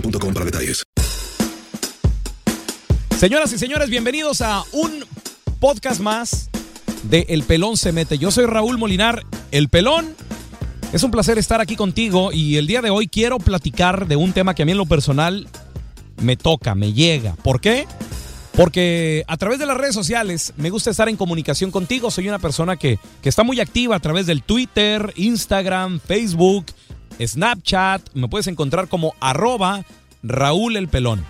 para 0.00 0.44
detalles. 0.44 0.84
Señoras 3.18 3.52
y 3.52 3.58
señores, 3.58 3.88
bienvenidos 3.88 4.42
a 4.42 4.62
un 4.72 5.04
podcast 5.58 6.00
más 6.00 6.50
de 7.04 7.26
El 7.28 7.44
Pelón 7.44 7.76
se 7.76 7.92
mete. 7.92 8.18
Yo 8.18 8.30
soy 8.30 8.46
Raúl 8.46 8.78
Molinar, 8.78 9.22
El 9.50 9.68
Pelón. 9.68 10.14
Es 10.92 11.02
un 11.02 11.10
placer 11.10 11.38
estar 11.38 11.60
aquí 11.60 11.76
contigo 11.76 12.30
y 12.32 12.56
el 12.56 12.66
día 12.66 12.82
de 12.82 12.90
hoy 12.90 13.08
quiero 13.08 13.38
platicar 13.38 14.06
de 14.06 14.16
un 14.16 14.32
tema 14.32 14.54
que 14.54 14.62
a 14.62 14.66
mí 14.66 14.72
en 14.72 14.78
lo 14.78 14.86
personal 14.86 15.48
me 16.20 16.36
toca, 16.36 16.74
me 16.74 16.92
llega. 16.92 17.34
¿Por 17.36 17.60
qué? 17.60 17.86
Porque 18.52 19.24
a 19.26 19.36
través 19.36 19.58
de 19.58 19.66
las 19.66 19.76
redes 19.76 19.94
sociales 19.94 20.52
me 20.56 20.70
gusta 20.70 20.90
estar 20.90 21.08
en 21.08 21.16
comunicación 21.16 21.70
contigo. 21.70 22.10
Soy 22.10 22.28
una 22.28 22.38
persona 22.38 22.76
que, 22.76 22.98
que 23.22 23.28
está 23.28 23.42
muy 23.44 23.60
activa 23.60 23.96
a 23.96 24.00
través 24.00 24.26
del 24.26 24.42
Twitter, 24.42 25.12
Instagram, 25.16 26.00
Facebook, 26.00 26.66
Snapchat. 27.20 28.14
Me 28.14 28.28
puedes 28.28 28.46
encontrar 28.46 28.88
como 28.88 29.14
arroba 29.20 29.84
Raúl 30.22 30.76
el 30.76 30.88
Pelón. 30.88 31.24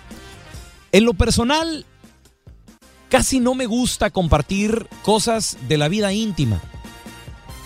En 0.91 1.05
lo 1.05 1.13
personal, 1.13 1.85
casi 3.09 3.39
no 3.39 3.55
me 3.55 3.65
gusta 3.65 4.09
compartir 4.09 4.87
cosas 5.03 5.57
de 5.67 5.77
la 5.77 5.87
vida 5.87 6.13
íntima. 6.13 6.61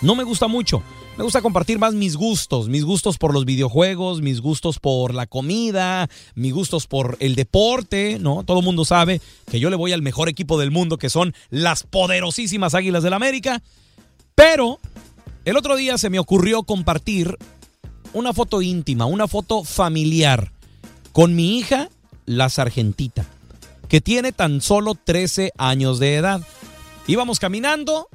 No 0.00 0.14
me 0.14 0.24
gusta 0.24 0.48
mucho. 0.48 0.82
Me 1.16 1.24
gusta 1.24 1.42
compartir 1.42 1.78
más 1.78 1.92
mis 1.92 2.16
gustos, 2.16 2.70
mis 2.70 2.84
gustos 2.84 3.18
por 3.18 3.34
los 3.34 3.44
videojuegos, 3.44 4.22
mis 4.22 4.40
gustos 4.40 4.78
por 4.78 5.12
la 5.12 5.26
comida, 5.26 6.08
mis 6.34 6.54
gustos 6.54 6.86
por 6.86 7.18
el 7.20 7.34
deporte, 7.34 8.16
¿no? 8.18 8.44
Todo 8.44 8.60
el 8.60 8.64
mundo 8.64 8.86
sabe 8.86 9.20
que 9.50 9.60
yo 9.60 9.68
le 9.68 9.76
voy 9.76 9.92
al 9.92 10.00
mejor 10.00 10.30
equipo 10.30 10.58
del 10.58 10.70
mundo, 10.70 10.96
que 10.96 11.10
son 11.10 11.34
las 11.50 11.82
poderosísimas 11.82 12.74
Águilas 12.74 13.02
del 13.02 13.12
América. 13.12 13.62
Pero 14.34 14.80
el 15.44 15.58
otro 15.58 15.76
día 15.76 15.98
se 15.98 16.08
me 16.08 16.18
ocurrió 16.18 16.62
compartir 16.62 17.36
una 18.12 18.32
foto 18.32 18.62
íntima, 18.62 19.06
una 19.06 19.28
foto 19.28 19.64
familiar 19.64 20.52
con 21.12 21.34
mi 21.34 21.58
hija, 21.58 21.88
la 22.26 22.48
sargentita, 22.48 23.26
que 23.88 24.00
tiene 24.00 24.32
tan 24.32 24.60
solo 24.60 24.94
13 24.94 25.52
años 25.58 25.98
de 25.98 26.16
edad. 26.16 26.40
Íbamos 27.06 27.38
caminando, 27.38 28.08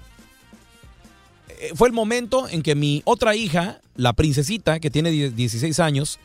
eh, 1.59 1.71
fue 1.75 1.87
el 1.87 1.93
momento 1.93 2.47
en 2.47 2.61
que 2.61 2.75
mi 2.75 3.01
otra 3.05 3.35
hija, 3.35 3.81
la 3.95 4.13
princesita, 4.13 4.79
que 4.79 4.89
tiene 4.89 5.11
16 5.11 5.79
años, 5.79 6.19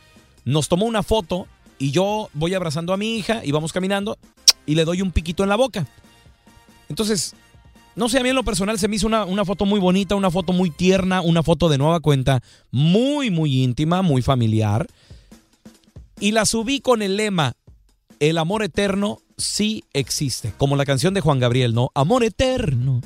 nos 0.45 0.67
tomó 0.67 0.85
una 0.85 1.03
foto 1.03 1.47
y 1.77 1.91
yo 1.91 2.29
voy 2.33 2.53
abrazando 2.53 2.93
a 2.93 2.97
mi 2.97 3.17
hija 3.17 3.41
y 3.43 3.51
vamos 3.51 3.73
caminando 3.73 4.17
y 4.65 4.75
le 4.75 4.85
doy 4.85 5.01
un 5.01 5.11
piquito 5.11 5.43
en 5.43 5.49
la 5.49 5.55
boca. 5.55 5.87
Entonces, 6.89 7.35
no 7.95 8.09
sé, 8.09 8.19
a 8.19 8.23
mí 8.23 8.29
en 8.29 8.35
lo 8.35 8.43
personal 8.43 8.79
se 8.79 8.87
me 8.87 8.95
hizo 8.95 9.07
una, 9.07 9.25
una 9.25 9.45
foto 9.45 9.65
muy 9.65 9.79
bonita, 9.79 10.15
una 10.15 10.31
foto 10.31 10.53
muy 10.53 10.69
tierna, 10.69 11.21
una 11.21 11.43
foto 11.43 11.69
de 11.69 11.77
nueva 11.77 11.99
cuenta, 11.99 12.41
muy, 12.71 13.29
muy 13.29 13.63
íntima, 13.63 14.01
muy 14.01 14.21
familiar. 14.21 14.87
Y 16.19 16.31
la 16.31 16.45
subí 16.45 16.79
con 16.79 17.01
el 17.01 17.17
lema, 17.17 17.53
el 18.19 18.37
amor 18.37 18.63
eterno 18.63 19.19
sí 19.37 19.83
existe, 19.93 20.53
como 20.57 20.75
la 20.75 20.85
canción 20.85 21.13
de 21.13 21.21
Juan 21.21 21.39
Gabriel, 21.39 21.73
¿no? 21.73 21.91
Amor 21.93 22.23
eterno. 22.23 23.01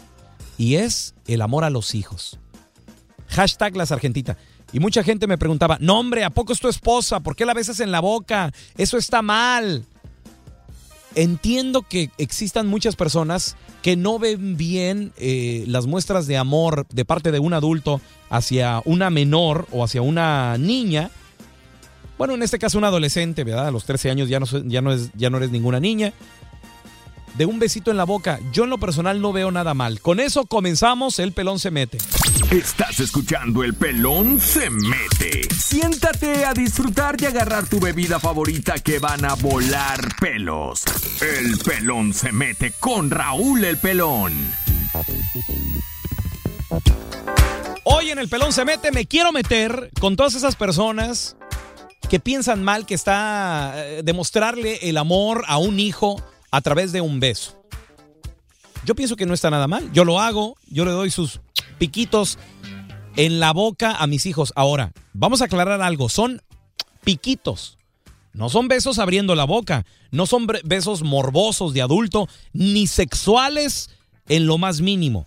Y 0.57 0.75
es 0.75 1.15
el 1.27 1.41
amor 1.41 1.63
a 1.63 1.69
los 1.69 1.95
hijos. 1.95 2.39
Hashtag 3.27 3.75
la 3.75 3.85
sargentita. 3.85 4.37
Y 4.71 4.79
mucha 4.79 5.03
gente 5.03 5.27
me 5.27 5.37
preguntaba, 5.37 5.77
no 5.79 5.99
hombre, 5.99 6.23
¿a 6.23 6.29
poco 6.29 6.53
es 6.53 6.59
tu 6.59 6.67
esposa? 6.67 7.21
¿Por 7.21 7.35
qué 7.35 7.45
la 7.45 7.53
besas 7.53 7.79
en 7.79 7.91
la 7.91 7.99
boca? 7.99 8.51
Eso 8.77 8.97
está 8.97 9.21
mal. 9.21 9.85
Entiendo 11.15 11.81
que 11.81 12.11
existan 12.17 12.67
muchas 12.67 12.95
personas 12.95 13.55
que 13.81 13.95
no 13.95 14.19
ven 14.19 14.57
bien 14.57 15.13
eh, 15.17 15.63
las 15.67 15.87
muestras 15.87 16.27
de 16.27 16.37
amor 16.37 16.85
de 16.89 17.05
parte 17.05 17.31
de 17.31 17.39
un 17.39 17.53
adulto 17.53 18.01
hacia 18.29 18.81
una 18.85 19.09
menor 19.09 19.67
o 19.71 19.83
hacia 19.83 20.01
una 20.01 20.57
niña. 20.57 21.09
Bueno, 22.17 22.33
en 22.33 22.43
este 22.43 22.59
caso 22.59 22.77
un 22.77 22.83
adolescente, 22.83 23.43
¿verdad? 23.43 23.67
A 23.67 23.71
los 23.71 23.85
13 23.85 24.09
años 24.09 24.29
ya 24.29 24.39
no, 24.39 24.45
ya 24.65 24.81
no, 24.81 24.91
es, 24.91 25.11
ya 25.15 25.29
no 25.29 25.37
eres 25.37 25.51
ninguna 25.51 25.79
niña. 25.79 26.13
De 27.37 27.45
un 27.45 27.59
besito 27.59 27.91
en 27.91 27.97
la 27.97 28.03
boca, 28.03 28.39
yo 28.51 28.63
en 28.63 28.71
lo 28.71 28.79
personal 28.79 29.21
no 29.21 29.31
veo 29.31 29.51
nada 29.51 29.73
mal. 29.73 30.01
Con 30.01 30.19
eso 30.19 30.45
comenzamos, 30.45 31.19
el 31.19 31.33
pelón 31.33 31.59
se 31.59 31.69
mete. 31.69 31.99
Estás 32.51 33.01
escuchando 33.01 33.63
El 33.63 33.73
Pelón 33.73 34.39
se 34.39 34.69
mete. 34.69 35.53
Siéntate 35.53 36.45
a 36.45 36.53
disfrutar 36.53 37.17
y 37.19 37.25
agarrar 37.25 37.67
tu 37.67 37.79
bebida 37.79 38.19
favorita 38.19 38.75
que 38.79 38.99
van 38.99 39.25
a 39.25 39.35
volar 39.35 40.15
pelos. 40.19 40.83
El 41.21 41.57
Pelón 41.57 42.13
se 42.13 42.31
mete 42.31 42.71
con 42.79 43.11
Raúl 43.11 43.65
el 43.65 43.77
Pelón. 43.77 44.33
Hoy 47.83 48.11
en 48.11 48.19
el 48.19 48.29
pelón 48.29 48.51
se 48.51 48.65
mete, 48.65 48.91
me 48.91 49.05
quiero 49.05 49.31
meter 49.31 49.91
con 49.99 50.15
todas 50.15 50.35
esas 50.35 50.55
personas 50.55 51.35
que 52.09 52.19
piensan 52.19 52.63
mal 52.63 52.85
que 52.85 52.95
está 52.95 53.73
eh, 53.75 54.01
demostrarle 54.03 54.89
el 54.89 54.97
amor 54.97 55.43
a 55.47 55.57
un 55.57 55.79
hijo 55.79 56.21
a 56.51 56.61
través 56.61 56.91
de 56.91 57.01
un 57.01 57.19
beso. 57.19 57.61
Yo 58.85 58.95
pienso 58.95 59.15
que 59.15 59.25
no 59.25 59.33
está 59.33 59.49
nada 59.49 59.67
mal. 59.67 59.91
Yo 59.91 60.05
lo 60.05 60.19
hago, 60.19 60.55
yo 60.69 60.85
le 60.85 60.91
doy 60.91 61.11
sus 61.11 61.41
piquitos 61.77 62.37
en 63.17 63.39
la 63.39 63.51
boca 63.51 63.95
a 63.97 64.07
mis 64.07 64.25
hijos. 64.25 64.53
Ahora, 64.55 64.93
vamos 65.13 65.41
a 65.41 65.45
aclarar 65.45 65.81
algo, 65.81 66.07
son 66.07 66.41
piquitos. 67.03 67.77
No 68.33 68.49
son 68.49 68.67
besos 68.67 68.99
abriendo 68.99 69.33
la 69.33 69.45
boca, 69.45 69.85
no 70.11 70.27
son 70.27 70.47
besos 70.63 71.01
morbosos 71.01 71.73
de 71.73 71.81
adulto, 71.81 72.29
ni 72.53 72.85
sexuales 72.85 73.89
en 74.29 74.45
lo 74.45 74.57
más 74.57 74.79
mínimo. 74.79 75.25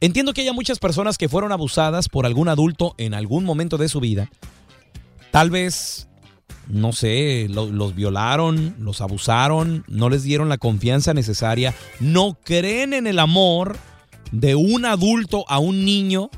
Entiendo 0.00 0.32
que 0.32 0.40
haya 0.40 0.52
muchas 0.52 0.78
personas 0.78 1.18
que 1.18 1.28
fueron 1.28 1.52
abusadas 1.52 2.08
por 2.08 2.24
algún 2.24 2.48
adulto 2.48 2.94
en 2.96 3.14
algún 3.14 3.44
momento 3.44 3.76
de 3.76 3.88
su 3.88 4.00
vida. 4.00 4.30
Tal 5.30 5.50
vez 5.50 6.08
no 6.68 6.92
sé, 6.92 7.46
lo- 7.50 7.70
los 7.70 7.94
violaron, 7.94 8.74
los 8.78 9.00
abusaron, 9.00 9.84
no 9.88 10.08
les 10.08 10.22
dieron 10.22 10.48
la 10.48 10.58
confianza 10.58 11.14
necesaria, 11.14 11.74
no 12.00 12.38
creen 12.44 12.92
en 12.94 13.06
el 13.06 13.18
amor 13.18 13.76
de 14.30 14.54
un 14.54 14.84
adulto 14.86 15.44
a 15.48 15.58
un 15.58 15.84
niño, 15.84 16.30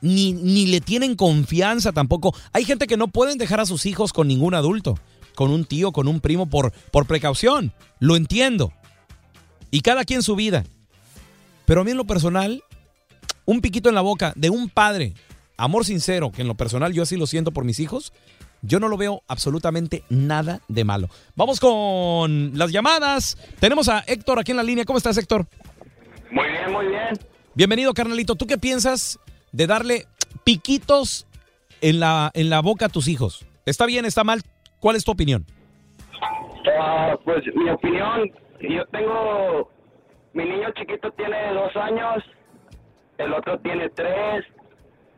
ni, 0.00 0.32
ni 0.32 0.66
le 0.66 0.80
tienen 0.80 1.16
confianza 1.16 1.92
tampoco. 1.92 2.34
Hay 2.52 2.64
gente 2.64 2.86
que 2.86 2.96
no 2.96 3.08
pueden 3.08 3.38
dejar 3.38 3.60
a 3.60 3.66
sus 3.66 3.86
hijos 3.86 4.12
con 4.12 4.28
ningún 4.28 4.54
adulto, 4.54 4.98
con 5.34 5.50
un 5.50 5.64
tío, 5.64 5.90
con 5.92 6.06
un 6.06 6.20
primo, 6.20 6.46
por, 6.48 6.72
por 6.92 7.06
precaución. 7.06 7.72
Lo 7.98 8.14
entiendo. 8.16 8.72
Y 9.70 9.80
cada 9.80 10.04
quien 10.04 10.22
su 10.22 10.36
vida. 10.36 10.64
Pero 11.64 11.80
a 11.80 11.84
mí 11.84 11.90
en 11.90 11.96
lo 11.96 12.06
personal, 12.06 12.62
un 13.44 13.60
piquito 13.60 13.88
en 13.88 13.96
la 13.96 14.00
boca 14.02 14.32
de 14.36 14.50
un 14.50 14.68
padre, 14.68 15.14
amor 15.56 15.84
sincero, 15.84 16.30
que 16.30 16.42
en 16.42 16.48
lo 16.48 16.54
personal 16.56 16.92
yo 16.92 17.02
así 17.02 17.16
lo 17.16 17.26
siento 17.26 17.50
por 17.50 17.64
mis 17.64 17.80
hijos, 17.80 18.12
yo 18.66 18.80
no 18.80 18.88
lo 18.88 18.96
veo 18.96 19.22
absolutamente 19.28 20.02
nada 20.08 20.60
de 20.68 20.84
malo. 20.84 21.08
Vamos 21.36 21.60
con 21.60 22.58
las 22.58 22.72
llamadas. 22.72 23.36
Tenemos 23.60 23.88
a 23.88 24.00
Héctor 24.00 24.38
aquí 24.38 24.50
en 24.50 24.56
la 24.56 24.62
línea. 24.62 24.84
¿Cómo 24.84 24.98
estás, 24.98 25.16
Héctor? 25.16 25.46
Muy 26.30 26.48
bien, 26.48 26.72
muy 26.72 26.86
bien. 26.88 27.18
Bienvenido, 27.54 27.94
carnalito. 27.94 28.34
¿Tú 28.34 28.46
qué 28.46 28.58
piensas 28.58 29.18
de 29.52 29.66
darle 29.66 30.06
piquitos 30.44 31.26
en 31.80 32.00
la, 32.00 32.30
en 32.34 32.50
la 32.50 32.60
boca 32.60 32.86
a 32.86 32.88
tus 32.88 33.08
hijos? 33.08 33.46
¿Está 33.64 33.86
bien, 33.86 34.04
está 34.04 34.24
mal? 34.24 34.42
¿Cuál 34.80 34.96
es 34.96 35.04
tu 35.04 35.12
opinión? 35.12 35.46
Ah, 36.78 37.16
pues 37.24 37.44
mi 37.54 37.70
opinión, 37.70 38.30
yo 38.60 38.84
tengo, 38.86 39.70
mi 40.34 40.44
niño 40.44 40.68
chiquito 40.76 41.10
tiene 41.12 41.54
dos 41.54 41.74
años, 41.76 42.24
el 43.18 43.32
otro 43.32 43.58
tiene 43.60 43.88
tres, 43.90 44.44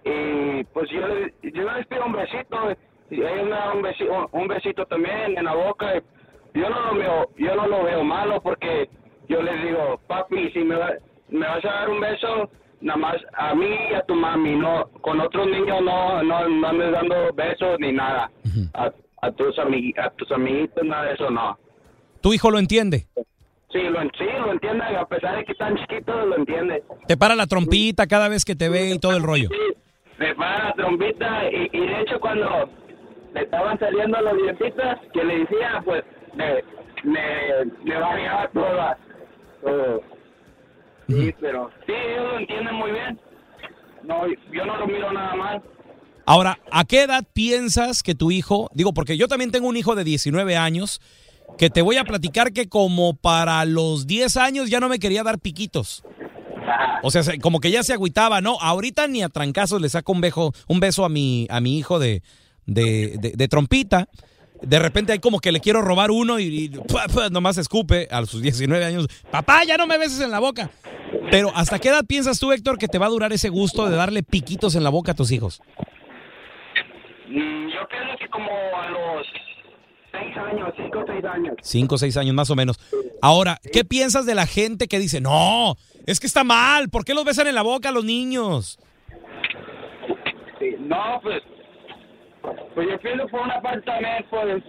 y 0.05 0.62
pues 0.65 0.89
yo, 0.91 1.00
yo 1.43 1.73
les 1.73 1.87
pido 1.87 2.05
un 2.06 2.12
besito, 2.12 2.77
y 3.10 3.20
un 3.20 3.82
besito, 3.82 4.28
un 4.32 4.49
besito 4.49 4.87
también 4.87 5.37
en 5.38 5.44
la 5.44 5.55
boca, 5.55 5.94
yo 6.55 6.69
no 6.70 6.81
lo 6.93 6.94
veo, 6.99 7.31
yo 7.37 7.55
no 7.56 7.66
lo 7.66 7.84
veo 7.84 8.05
malo 8.05 8.40
porque 8.43 8.88
yo 9.28 9.43
les 9.43 9.62
digo, 9.62 10.00
papi, 10.06 10.50
si 10.52 10.60
me, 10.60 10.75
va- 10.76 10.94
me 11.28 11.46
vas 11.46 11.64
a 11.64 11.69
dar 11.69 11.90
un 11.90 12.00
beso, 12.00 12.50
nada 12.81 12.96
más 12.99 13.16
a 13.34 13.55
mí 13.55 13.69
y 13.90 13.94
a 13.94 14.02
tu 14.02 14.14
mami, 14.14 14.56
no, 14.56 14.88
con 15.00 15.20
otros 15.20 15.46
niños 15.46 15.81
no, 15.82 16.22
no, 16.22 16.49
no 16.49 16.69
andes 16.69 16.93
dando 16.93 17.32
besos 17.34 17.76
ni 17.81 17.93
nada, 17.93 18.31
a, 18.75 18.90
a 19.22 19.31
tus 19.32 19.58
a 19.58 20.11
tus 20.11 20.32
amiguitos, 20.32 20.84
nada 20.84 21.04
de 21.04 21.14
eso 21.14 21.31
no. 21.31 21.58
¿Tu 22.20 22.32
hijo 22.34 22.50
lo 22.50 22.58
entiende? 22.58 23.06
Sí, 23.70 23.81
lo, 23.82 24.00
sí, 24.02 24.25
lo 24.38 24.52
entiende, 24.52 24.82
a 24.84 25.04
pesar 25.06 25.37
de 25.37 25.44
que 25.44 25.52
están 25.52 25.76
chiquitos, 25.76 26.26
lo 26.26 26.37
entiende. 26.37 26.82
Te 27.06 27.16
para 27.19 27.37
la 27.37 27.46
trompita 27.46 28.06
cada 28.06 28.28
vez 28.28 28.44
que 28.44 28.56
te 28.56 28.69
ve 28.70 28.90
y 28.94 28.99
todo 28.99 29.14
el 29.16 29.22
rollo. 29.22 29.50
Me 30.19 30.34
para 30.34 30.64
la 30.69 30.72
trompita 30.72 31.44
y, 31.50 31.69
y 31.72 31.81
de 31.87 32.00
hecho 32.00 32.19
cuando 32.19 32.70
le 33.38 33.44
estaban 33.44 33.79
saliendo 33.79 34.20
los 34.20 34.37
dientitos 34.37 34.94
que 35.12 35.25
le 35.25 35.38
decía, 35.40 35.82
pues 35.85 36.02
me, 36.35 36.55
me, 37.05 37.64
me 37.85 37.96
variaba 37.99 38.49
toda. 38.52 38.99
todo. 39.62 40.02
Sí, 41.08 41.35
pero 41.40 41.70
sí, 41.87 41.93
ellos 41.93 42.32
lo 42.32 42.38
entienden 42.38 42.75
muy 42.75 42.90
bien. 42.93 43.20
No, 44.05 44.23
yo 44.52 44.64
no 44.67 44.76
lo 44.76 44.87
miro 44.87 45.12
nada 45.12 45.35
mal. 45.35 45.62
Ahora, 46.26 46.58
¿a 46.70 46.85
qué 46.85 47.05
edad 47.05 47.25
piensas 47.32 48.02
que 48.02 48.14
tu 48.14 48.31
hijo, 48.31 48.69
digo, 48.75 48.93
porque 48.93 49.17
yo 49.17 49.29
también 49.29 49.50
tengo 49.50 49.69
un 49.69 49.76
hijo 49.79 49.94
de 49.94 50.05
19 50.05 50.56
años, 50.56 51.00
que 51.56 51.70
te 51.70 51.81
voy 51.81 51.96
a 51.96 52.05
platicar 52.05 52.52
que 52.52 52.69
como 52.69 53.14
para 53.17 53.64
los 53.64 54.06
10 54.06 54.37
años 54.37 54.69
ya 54.69 54.81
no 54.81 54.90
me 54.90 54.99
quería 54.99 55.23
dar 55.23 55.38
piquitos. 55.38 56.05
O 57.02 57.11
sea, 57.11 57.23
se- 57.23 57.38
como 57.38 57.61
que 57.61 57.70
ya 57.70 57.82
se 57.82 57.94
agüitaba, 57.94 58.43
¿no? 58.43 58.58
Ahorita 58.61 59.06
ni 59.08 59.23
a 59.23 59.31
trancazos 59.31 59.81
le 59.81 59.88
saco 59.88 60.12
un, 60.12 60.20
bejo, 60.20 60.52
un 60.67 60.81
beso 60.81 61.06
a 61.06 61.08
mi, 61.08 61.46
a 61.49 61.61
mi 61.61 61.79
hijo 61.79 61.99
de, 61.99 62.23
de, 62.69 63.17
de- 63.19 63.32
de 63.32 63.49
trompita. 63.49 64.09
De 64.62 64.79
repente 64.79 65.12
hay 65.12 65.19
como 65.20 65.38
que 65.41 65.53
le 65.53 65.61
quiero 65.61 65.82
robar 65.82 66.11
uno 66.11 66.38
y, 66.41 66.44
y 66.44 66.69
¡pua, 66.69 67.06
pua! 67.12 67.29
nomás 67.31 67.59
escupe 67.59 68.09
a 68.11 68.25
sus 68.26 68.43
19 68.43 68.85
años. 68.85 69.06
Papá, 69.31 69.62
ya 69.65 69.76
no 69.76 69.87
me 69.87 69.99
beses 69.99 70.20
en 70.20 70.31
la 70.31 70.38
boca. 70.41 70.70
Pero 71.31 71.50
¿hasta 71.55 71.79
qué 71.79 71.88
edad 71.91 72.05
piensas 72.06 72.38
tú, 72.41 72.53
Héctor, 72.53 72.76
que 72.79 72.88
te 72.88 72.99
va 72.99 73.06
a 73.06 73.11
durar 73.11 73.32
ese 73.32 73.49
gusto 73.50 73.88
de 73.88 73.97
darle 73.97 74.23
piquitos 74.23 74.75
en 74.75 74.82
la 74.85 74.91
boca 74.91 75.12
a 75.12 75.15
tus 75.15 75.31
hijos? 75.31 75.61
Mm, 77.29 77.69
Yo 77.69 77.87
pienso 77.88 78.17
que 78.19 78.29
como 78.31 78.49
a 78.50 78.88
los 78.91 79.26
seis 80.11 80.37
años, 80.37 80.69
cinco 80.76 80.99
o 81.00 81.05
seis 81.06 81.25
años. 81.25 81.55
Cinco 81.62 81.94
o 81.94 81.99
seis 81.99 82.17
años 82.17 82.35
más 82.35 82.50
o 82.50 82.56
menos. 82.56 82.79
Ahora, 83.23 83.61
¿qué 83.73 83.85
piensas 83.85 84.26
de 84.26 84.35
la 84.35 84.47
gente 84.47 84.88
que 84.88 84.99
dice, 84.99 85.21
no, 85.21 85.76
es 86.06 86.19
que 86.19 86.26
está 86.26 86.43
mal, 86.44 86.88
¿por 86.88 87.05
qué 87.05 87.14
los 87.14 87.25
besan 87.25 87.47
en 87.47 87.55
la 87.55 87.62
boca 87.62 87.91
a 87.91 87.93
los 87.93 88.05
niños? 88.05 88.79
No, 90.81 91.21
pues, 91.23 91.43
pues 92.75 92.89
yo 92.89 92.99
pienso 92.99 93.27
por 93.29 93.41
una 93.41 93.61
parte 93.61 93.83
también, 93.83 94.25
pues, 94.31 94.62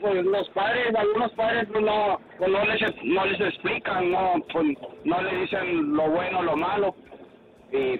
pues 0.00 0.24
los 0.24 0.48
padres, 0.50 0.94
algunos 0.94 1.32
padres 1.32 1.68
pues 1.70 1.84
no, 1.84 2.18
pues 2.38 2.50
no 2.50 2.64
les, 2.64 3.04
no 3.04 3.24
les 3.26 3.40
explican, 3.40 4.10
no, 4.10 4.34
pues 4.52 4.66
no 5.04 5.22
le 5.22 5.36
dicen 5.36 5.94
lo 5.94 6.10
bueno, 6.10 6.42
lo 6.42 6.56
malo, 6.56 6.94
y 7.70 7.98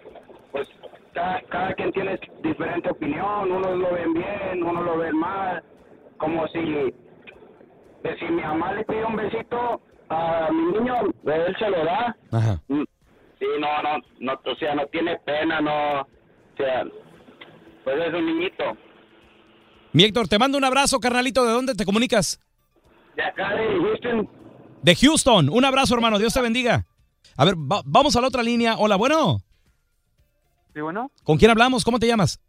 pues 0.51 0.69
cada, 1.13 1.41
cada 1.43 1.75
quien 1.75 1.93
tiene 1.93 2.19
diferente 2.43 2.91
opinión, 2.91 3.53
unos 3.53 3.79
lo 3.79 3.93
ven 3.93 4.15
bien, 4.15 4.63
unos 4.63 4.85
lo 4.85 4.99
ven 4.99 5.17
mal, 5.17 5.63
como 6.19 6.47
si, 6.49 6.93
que 8.03 8.17
si 8.19 8.25
mi 8.27 8.43
mamá 8.43 8.73
le 8.73 8.85
pide 8.85 9.05
un 9.05 9.17
besito 9.17 9.81
a 10.09 10.49
mi 10.51 10.79
niño, 10.79 10.95
él 11.25 11.57
se 11.59 11.71
lo 11.71 11.85
da, 11.85 12.17
Ajá. 12.33 12.59
Mm, 12.69 12.83
Sí, 13.39 13.49
no, 13.59 13.83
no, 13.83 13.99
no, 14.21 14.41
o 14.53 14.55
sea, 14.55 14.73
no 14.77 14.87
tiene 14.87 15.19
pena, 15.25 15.61
no, 15.61 16.03
o 16.03 16.07
sea, 16.57 16.85
pues 17.85 17.97
es 18.07 18.15
un 18.15 18.27
niñito. 18.27 18.65
Mi 19.93 20.05
Héctor, 20.05 20.29
te 20.29 20.39
mando 20.39 20.57
un 20.59 20.65
abrazo, 20.65 20.99
carnalito, 21.01 21.45
¿de 21.45 21.53
dónde 21.53 21.75
te 21.75 21.85
comunicas? 21.85 22.41
De 23.17 23.23
acá 23.23 23.55
de 23.55 23.67
Houston, 23.79 24.29
De 24.83 24.97
Houston. 24.97 25.49
Un 25.51 25.65
abrazo, 25.65 25.95
hermano, 25.95 26.19
Dios 26.19 26.33
te 26.33 26.41
bendiga. 26.41 26.87
A 27.37 27.45
ver, 27.45 27.55
va- 27.57 27.83
vamos 27.85 28.17
a 28.17 28.21
la 28.21 28.29
otra 28.29 28.43
línea. 28.43 28.77
Hola, 28.79 28.97
bueno, 28.97 29.41
Sí, 30.75 30.81
bueno, 30.81 31.11
¿con 31.25 31.37
quién 31.37 31.51
hablamos? 31.51 31.85
¿Cómo 31.85 31.99
te 31.99 32.07
llamas? 32.07 32.41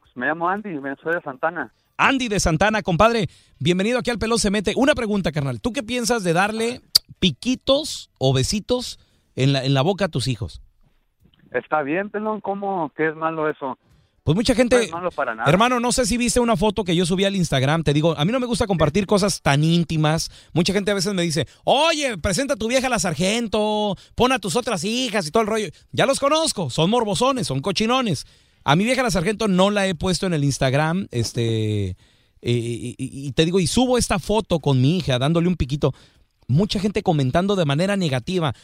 pues 0.00 0.14
me 0.14 0.26
llamo 0.26 0.48
Andy, 0.48 0.68
me 0.80 0.94
soy 0.96 1.14
de 1.14 1.22
Santana. 1.22 1.72
Andy 1.96 2.28
de 2.28 2.38
Santana, 2.40 2.82
compadre. 2.82 3.28
Bienvenido 3.58 3.98
aquí 3.98 4.10
al 4.10 4.18
Pelón 4.18 4.38
Se 4.38 4.50
Mete. 4.50 4.74
Una 4.76 4.94
pregunta, 4.94 5.32
carnal. 5.32 5.60
¿Tú 5.62 5.72
qué 5.72 5.82
piensas 5.82 6.22
de 6.22 6.34
darle 6.34 6.82
piquitos 7.18 8.10
o 8.18 8.34
besitos 8.34 9.00
en 9.34 9.54
la, 9.54 9.64
en 9.64 9.72
la 9.72 9.80
boca 9.82 10.04
a 10.04 10.08
tus 10.08 10.28
hijos? 10.28 10.60
Está 11.50 11.80
bien, 11.82 12.10
pelón, 12.10 12.40
¿cómo? 12.42 12.92
¿Qué 12.94 13.08
es 13.08 13.16
malo 13.16 13.48
eso? 13.48 13.78
Pues 14.28 14.36
mucha 14.36 14.52
No 14.52 14.56
gente... 14.58 14.84
es 14.84 14.90
malo 14.90 15.10
para 15.10 15.34
nada. 15.34 15.48
Hermano, 15.48 15.80
no 15.80 15.90
sé 15.90 16.04
si 16.04 16.18
viste 16.18 16.38
una 16.38 16.54
foto 16.54 16.84
que 16.84 16.94
yo 16.94 17.06
subí 17.06 17.24
al 17.24 17.34
Instagram. 17.34 17.82
Te 17.82 17.94
digo, 17.94 18.14
a 18.14 18.26
mí 18.26 18.30
no 18.30 18.38
me 18.38 18.44
gusta 18.44 18.66
compartir 18.66 19.06
cosas 19.06 19.40
tan 19.40 19.64
íntimas. 19.64 20.30
Mucha 20.52 20.74
gente 20.74 20.90
a 20.90 20.94
veces 20.94 21.14
me 21.14 21.22
dice, 21.22 21.46
oye, 21.64 22.18
presenta 22.18 22.52
a 22.52 22.56
tu 22.58 22.68
vieja 22.68 22.88
a 22.88 22.90
la 22.90 22.98
sargento, 22.98 23.96
pon 24.14 24.32
a 24.32 24.38
tus 24.38 24.54
otras 24.54 24.84
hijas 24.84 25.26
y 25.26 25.30
todo 25.30 25.40
el 25.44 25.46
rollo. 25.46 25.68
Ya 25.92 26.04
los 26.04 26.20
conozco, 26.20 26.68
son 26.68 26.90
morbosones, 26.90 27.46
son 27.46 27.62
cochinones. 27.62 28.26
A 28.64 28.76
mi 28.76 28.84
vieja 28.84 29.02
la 29.02 29.10
sargento 29.10 29.48
no 29.48 29.70
la 29.70 29.86
he 29.86 29.94
puesto 29.94 30.26
en 30.26 30.34
el 30.34 30.44
Instagram, 30.44 31.08
este, 31.10 31.96
y, 32.42 32.52
y- 32.52 32.96
y 32.98 33.32
te 33.32 33.46
digo, 33.46 33.60
y 33.60 33.66
subo 33.66 33.96
esta 33.96 34.18
foto 34.18 34.58
con 34.60 34.78
mi 34.82 34.98
hija 34.98 35.18
dándole 35.18 35.48
un 35.48 35.56
piquito. 35.56 35.94
Mucha 36.48 36.78
gente 36.80 37.02
comentando 37.02 37.56
de 37.56 37.64
manera 37.64 37.96
negativa. 37.96 38.54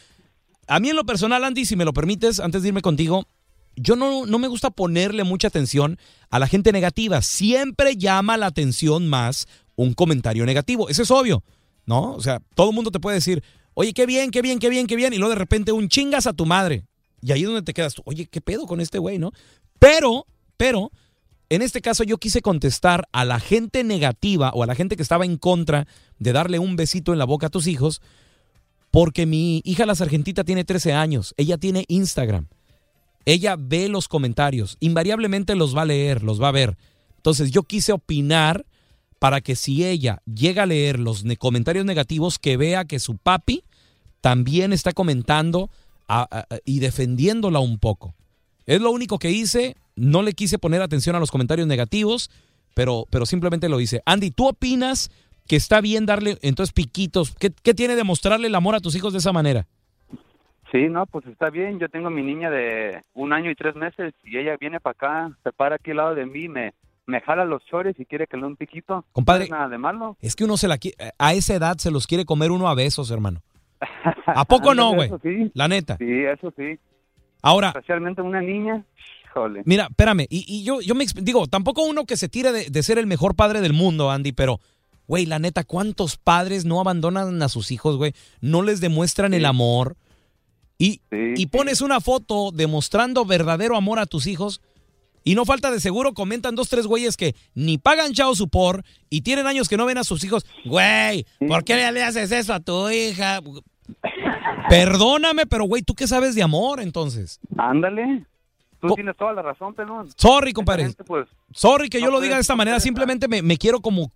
A 0.67 0.79
mí 0.79 0.91
en 0.91 0.95
lo 0.95 1.05
personal, 1.07 1.43
Andy, 1.43 1.65
si 1.65 1.75
me 1.75 1.85
lo 1.85 1.93
permites, 1.93 2.39
antes 2.39 2.61
de 2.61 2.67
irme 2.67 2.83
contigo, 2.83 3.25
yo 3.75 3.95
no, 3.95 4.25
no 4.25 4.39
me 4.39 4.47
gusta 4.47 4.69
ponerle 4.69 5.23
mucha 5.23 5.47
atención 5.47 5.97
a 6.29 6.39
la 6.39 6.47
gente 6.47 6.71
negativa. 6.71 7.21
Siempre 7.21 7.97
llama 7.97 8.37
la 8.37 8.47
atención 8.47 9.07
más 9.07 9.47
un 9.75 9.93
comentario 9.93 10.45
negativo. 10.45 10.89
Eso 10.89 11.03
es 11.03 11.11
obvio, 11.11 11.43
¿no? 11.85 12.13
O 12.13 12.21
sea, 12.21 12.41
todo 12.55 12.69
el 12.69 12.75
mundo 12.75 12.91
te 12.91 12.99
puede 12.99 13.15
decir, 13.15 13.43
oye, 13.73 13.93
qué 13.93 14.05
bien, 14.05 14.31
qué 14.31 14.41
bien, 14.41 14.59
qué 14.59 14.69
bien, 14.69 14.87
qué 14.87 14.95
bien, 14.95 15.13
y 15.13 15.17
luego 15.17 15.31
de 15.31 15.39
repente 15.39 15.71
un 15.71 15.89
chingas 15.89 16.27
a 16.27 16.33
tu 16.33 16.45
madre. 16.45 16.85
Y 17.21 17.31
ahí 17.31 17.41
es 17.41 17.47
donde 17.47 17.61
te 17.61 17.73
quedas 17.73 17.93
tú, 17.95 18.01
oye, 18.05 18.27
¿qué 18.27 18.41
pedo 18.41 18.65
con 18.65 18.81
este 18.81 18.99
güey, 18.99 19.17
no? 19.17 19.31
Pero, 19.79 20.25
pero, 20.57 20.91
en 21.49 21.61
este 21.61 21.81
caso 21.81 22.03
yo 22.03 22.17
quise 22.17 22.41
contestar 22.41 23.07
a 23.11 23.25
la 23.25 23.39
gente 23.39 23.83
negativa 23.83 24.51
o 24.53 24.63
a 24.63 24.65
la 24.67 24.75
gente 24.75 24.95
que 24.95 25.03
estaba 25.03 25.25
en 25.25 25.37
contra 25.37 25.87
de 26.17 26.33
darle 26.33 26.59
un 26.59 26.75
besito 26.75 27.13
en 27.13 27.19
la 27.19 27.25
boca 27.25 27.47
a 27.47 27.51
tus 27.51 27.67
hijos, 27.67 28.01
porque 28.91 29.25
mi 29.25 29.61
hija 29.65 29.85
la 29.85 29.95
sargentita 29.95 30.43
tiene 30.43 30.63
13 30.63 30.93
años, 30.93 31.33
ella 31.37 31.57
tiene 31.57 31.85
Instagram. 31.87 32.47
Ella 33.25 33.55
ve 33.57 33.89
los 33.89 34.07
comentarios, 34.07 34.77
invariablemente 34.79 35.55
los 35.55 35.75
va 35.75 35.81
a 35.81 35.85
leer, 35.85 36.23
los 36.23 36.41
va 36.41 36.49
a 36.49 36.53
ver. 36.53 36.77
Entonces 37.17 37.51
yo 37.51 37.63
quise 37.63 37.91
opinar 37.91 38.65
para 39.19 39.41
que 39.41 39.55
si 39.55 39.83
ella 39.83 40.21
llega 40.25 40.63
a 40.63 40.67
leer 40.67 40.99
los 40.99 41.23
comentarios 41.39 41.85
negativos, 41.85 42.37
que 42.37 42.57
vea 42.57 42.85
que 42.85 42.99
su 42.99 43.17
papi 43.17 43.63
también 44.21 44.73
está 44.73 44.93
comentando 44.93 45.69
y 46.65 46.79
defendiéndola 46.79 47.59
un 47.59 47.79
poco. 47.79 48.13
Es 48.65 48.81
lo 48.81 48.91
único 48.91 49.19
que 49.19 49.31
hice, 49.31 49.75
no 49.95 50.21
le 50.21 50.33
quise 50.33 50.59
poner 50.59 50.81
atención 50.81 51.15
a 51.15 51.19
los 51.19 51.31
comentarios 51.31 51.67
negativos, 51.67 52.29
pero, 52.73 53.07
pero 53.09 53.25
simplemente 53.25 53.69
lo 53.69 53.79
hice. 53.79 54.01
Andy, 54.05 54.31
¿tú 54.31 54.47
opinas 54.47 55.09
que 55.47 55.55
está 55.55 55.81
bien 55.81 56.05
darle 56.05 56.37
entonces 56.41 56.73
piquitos? 56.73 57.33
¿Qué, 57.39 57.51
qué 57.51 57.73
tiene 57.73 57.95
de 57.95 58.03
mostrarle 58.03 58.47
el 58.47 58.55
amor 58.55 58.75
a 58.75 58.79
tus 58.79 58.95
hijos 58.95 59.13
de 59.13 59.19
esa 59.19 59.31
manera? 59.31 59.67
Sí, 60.71 60.87
no, 60.89 61.05
pues 61.05 61.25
está 61.27 61.49
bien. 61.49 61.79
Yo 61.79 61.89
tengo 61.89 62.09
mi 62.09 62.21
niña 62.23 62.49
de 62.49 63.03
un 63.13 63.33
año 63.33 63.49
y 63.51 63.55
tres 63.55 63.75
meses 63.75 64.13
y 64.23 64.37
ella 64.37 64.57
viene 64.59 64.79
para 64.79 64.91
acá, 64.91 65.37
se 65.43 65.51
para 65.51 65.75
aquí 65.75 65.91
al 65.91 65.97
lado 65.97 66.15
de 66.15 66.25
mí, 66.25 66.47
me, 66.49 66.73
me 67.05 67.21
jala 67.21 67.45
los 67.45 67.63
chores 67.65 67.95
y 67.99 68.05
quiere 68.05 68.27
que 68.27 68.35
le 68.37 68.41
dé 68.41 68.47
un 68.47 68.55
piquito. 68.55 69.05
Compadre. 69.11 69.41
No 69.41 69.45
es 69.45 69.51
nada 69.51 69.69
de 69.69 69.77
malo. 69.77 70.17
Es 70.21 70.35
que 70.35 70.43
uno 70.43 70.57
se 70.57 70.67
la 70.67 70.77
qui- 70.77 70.95
a 71.17 71.33
esa 71.33 71.53
edad 71.53 71.77
se 71.77 71.91
los 71.91 72.07
quiere 72.07 72.25
comer 72.25 72.51
uno 72.51 72.67
a 72.67 72.75
besos, 72.75 73.11
hermano. 73.11 73.41
¿A 74.25 74.45
poco 74.45 74.73
no, 74.73 74.93
güey? 74.93 75.07
eso 75.07 75.19
sí. 75.21 75.51
La 75.53 75.67
neta. 75.67 75.97
Sí, 75.97 76.05
eso 76.23 76.51
sí. 76.57 76.79
Ahora, 77.41 77.69
Especialmente 77.69 78.21
una 78.21 78.41
niña. 78.41 78.83
Híjole. 79.25 79.61
mira, 79.65 79.87
espérame, 79.89 80.21
y, 80.29 80.45
y 80.47 80.63
yo, 80.63 80.79
yo 80.81 80.95
me 80.95 81.05
digo, 81.21 81.45
tampoco 81.47 81.83
uno 81.83 82.05
que 82.05 82.15
se 82.15 82.29
tire 82.29 82.51
de, 82.53 82.69
de 82.69 82.83
ser 82.83 82.97
el 82.97 83.05
mejor 83.05 83.35
padre 83.35 83.59
del 83.61 83.73
mundo, 83.73 84.09
Andy, 84.09 84.31
pero, 84.31 84.61
güey, 85.07 85.25
la 85.25 85.39
neta, 85.39 85.65
¿cuántos 85.65 86.15
padres 86.17 86.63
no 86.65 86.79
abandonan 86.79 87.41
a 87.43 87.49
sus 87.49 87.69
hijos, 87.71 87.97
güey? 87.97 88.13
No 88.39 88.63
les 88.63 88.79
demuestran 88.79 89.33
el 89.33 89.45
amor. 89.45 89.97
Y, 90.77 91.01
y 91.11 91.45
pones 91.47 91.81
una 91.81 92.01
foto 92.01 92.51
demostrando 92.51 93.25
verdadero 93.25 93.77
amor 93.77 93.99
a 93.99 94.05
tus 94.05 94.27
hijos. 94.27 94.61
Y 95.23 95.33
no 95.33 95.45
falta 95.45 95.71
de 95.71 95.79
seguro, 95.79 96.13
comentan 96.13 96.53
dos, 96.53 96.69
tres 96.69 96.85
güeyes 96.85 97.17
que 97.17 97.35
ni 97.55 97.79
pagan 97.79 98.13
chao 98.13 98.35
supor 98.35 98.83
y 99.09 99.21
tienen 99.21 99.47
años 99.47 99.67
que 99.67 99.75
no 99.75 99.85
ven 99.87 99.97
a 99.97 100.03
sus 100.03 100.23
hijos. 100.23 100.45
Güey, 100.65 101.25
¿por 101.47 101.63
qué 101.63 101.91
le 101.91 102.03
haces 102.03 102.31
eso 102.31 102.53
a 102.53 102.59
tu 102.59 102.89
hija? 102.91 103.41
Perdóname, 104.69 105.47
pero 105.47 105.65
güey, 105.65 105.81
¿tú 105.81 105.95
qué 105.95 106.07
sabes 106.07 106.35
de 106.35 106.43
amor 106.43 106.79
entonces? 106.79 107.39
Ándale. 107.57 108.25
Tú 108.81 108.93
tienes 108.93 109.17
toda 109.17 109.33
la 109.33 109.41
razón, 109.41 109.73
pelón. 109.73 110.09
Sorry, 110.15 110.53
compadre. 110.53 110.93
Pues, 111.07 111.27
Sorry 111.51 111.89
que 111.89 111.99
yo 111.99 112.11
lo 112.11 112.21
diga 112.21 112.35
de 112.35 112.41
esta 112.41 112.55
manera, 112.55 112.79
simplemente 112.79 113.27
me, 113.27 113.41
me 113.41 113.57
quiero 113.57 113.79
como, 113.79 114.11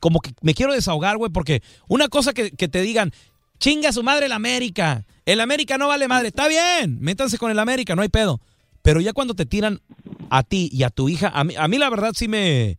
como 0.00 0.20
que 0.20 0.32
me 0.40 0.54
quiero 0.54 0.72
desahogar, 0.72 1.18
güey, 1.18 1.30
porque 1.30 1.62
una 1.86 2.08
cosa 2.08 2.32
que, 2.32 2.50
que 2.50 2.68
te 2.68 2.80
digan, 2.80 3.12
chinga 3.64 3.94
su 3.94 4.02
madre 4.02 4.26
el 4.26 4.32
América, 4.32 5.06
el 5.24 5.40
América 5.40 5.78
no 5.78 5.88
vale 5.88 6.06
madre, 6.06 6.28
está 6.28 6.48
bien, 6.48 6.98
métanse 7.00 7.38
con 7.38 7.50
el 7.50 7.58
América, 7.58 7.96
no 7.96 8.02
hay 8.02 8.10
pedo. 8.10 8.38
Pero 8.82 9.00
ya 9.00 9.14
cuando 9.14 9.32
te 9.32 9.46
tiran 9.46 9.80
a 10.28 10.42
ti 10.42 10.68
y 10.70 10.82
a 10.82 10.90
tu 10.90 11.08
hija, 11.08 11.30
a 11.34 11.44
mí, 11.44 11.54
a 11.56 11.66
mí 11.66 11.78
la 11.78 11.88
verdad 11.88 12.12
sí 12.14 12.28
me, 12.28 12.78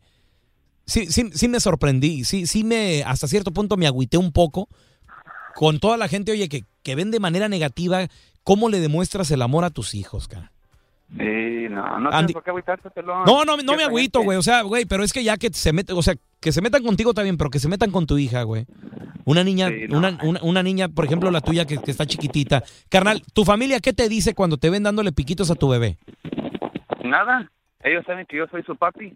sí, 0.86 1.08
sí, 1.08 1.48
me 1.48 1.60
sorprendí, 1.60 2.24
sí, 2.24 2.46
sí 2.46 2.64
me, 2.64 3.02
hasta 3.02 3.28
cierto 3.28 3.52
punto 3.52 3.78
me 3.78 3.88
agüité 3.88 4.20
un 4.20 4.32
poco 4.32 4.70
con 5.56 5.80
toda 5.80 5.98
la 5.98 6.08
gente, 6.08 6.32
oye, 6.32 6.50
que, 6.50 6.66
que 6.84 6.94
ven 6.94 7.10
de 7.10 7.20
manera 7.20 7.50
negativa 7.50 8.08
cómo 8.44 8.70
le 8.70 8.80
demuestras 8.80 9.32
el 9.32 9.42
amor 9.42 9.64
a 9.64 9.72
tus 9.72 9.96
hijos, 9.96 10.28
cara. 10.28 10.52
Sí, 11.18 11.68
no, 11.70 12.00
no 12.00 12.10
Andy- 12.12 12.34
por 12.34 12.44
qué 12.44 12.50
agüitarte, 12.50 12.90
pelón. 12.90 13.24
No, 13.26 13.46
no, 13.46 13.58
no 13.58 13.76
me 13.76 13.84
agüito, 13.84 14.22
güey. 14.22 14.38
O 14.38 14.42
sea, 14.42 14.64
güey, 14.64 14.86
pero 14.86 15.04
es 15.04 15.14
que 15.14 15.24
ya 15.24 15.38
que 15.38 15.50
se 15.54 15.72
meten, 15.72 15.96
o 15.96 16.02
sea, 16.02 16.16
que 16.42 16.52
se 16.52 16.62
metan 16.62 16.84
contigo 16.84 17.14
también, 17.14 17.38
pero 17.38 17.50
que 17.50 17.60
se 17.60 17.68
metan 17.70 17.92
con 17.92 18.06
tu 18.08 18.18
hija, 18.18 18.44
güey. 18.44 18.66
Una 19.24 19.44
niña, 19.44 19.70
Sí, 19.70 19.86
no. 19.88 20.00
una, 20.00 20.18
una, 20.24 20.40
una 20.44 20.64
niña, 20.64 20.90
por 20.90 21.06
ejemplo, 21.06 21.32
la 21.32 21.42
tuya 21.42 21.66
que, 21.66 21.78
que 21.78 21.92
está 21.92 22.06
chiquitita. 22.06 22.64
Carnal, 22.90 23.22
¿tu 23.34 23.46
familia 23.46 23.80
qué 23.80 23.94
te 23.94 24.10
dice 24.10 24.34
cuando 24.36 24.58
te 24.58 24.70
ven 24.70 24.84
dándole 24.84 25.12
piquitos 25.12 25.50
a 25.52 25.56
tu 25.56 25.70
bebé? 25.70 25.98
Nada. 27.04 27.50
Ellos 27.84 28.04
saben 28.06 28.26
que 28.26 28.38
yo 28.38 28.46
soy 28.48 28.64
su 28.64 28.76
papi. 28.76 29.14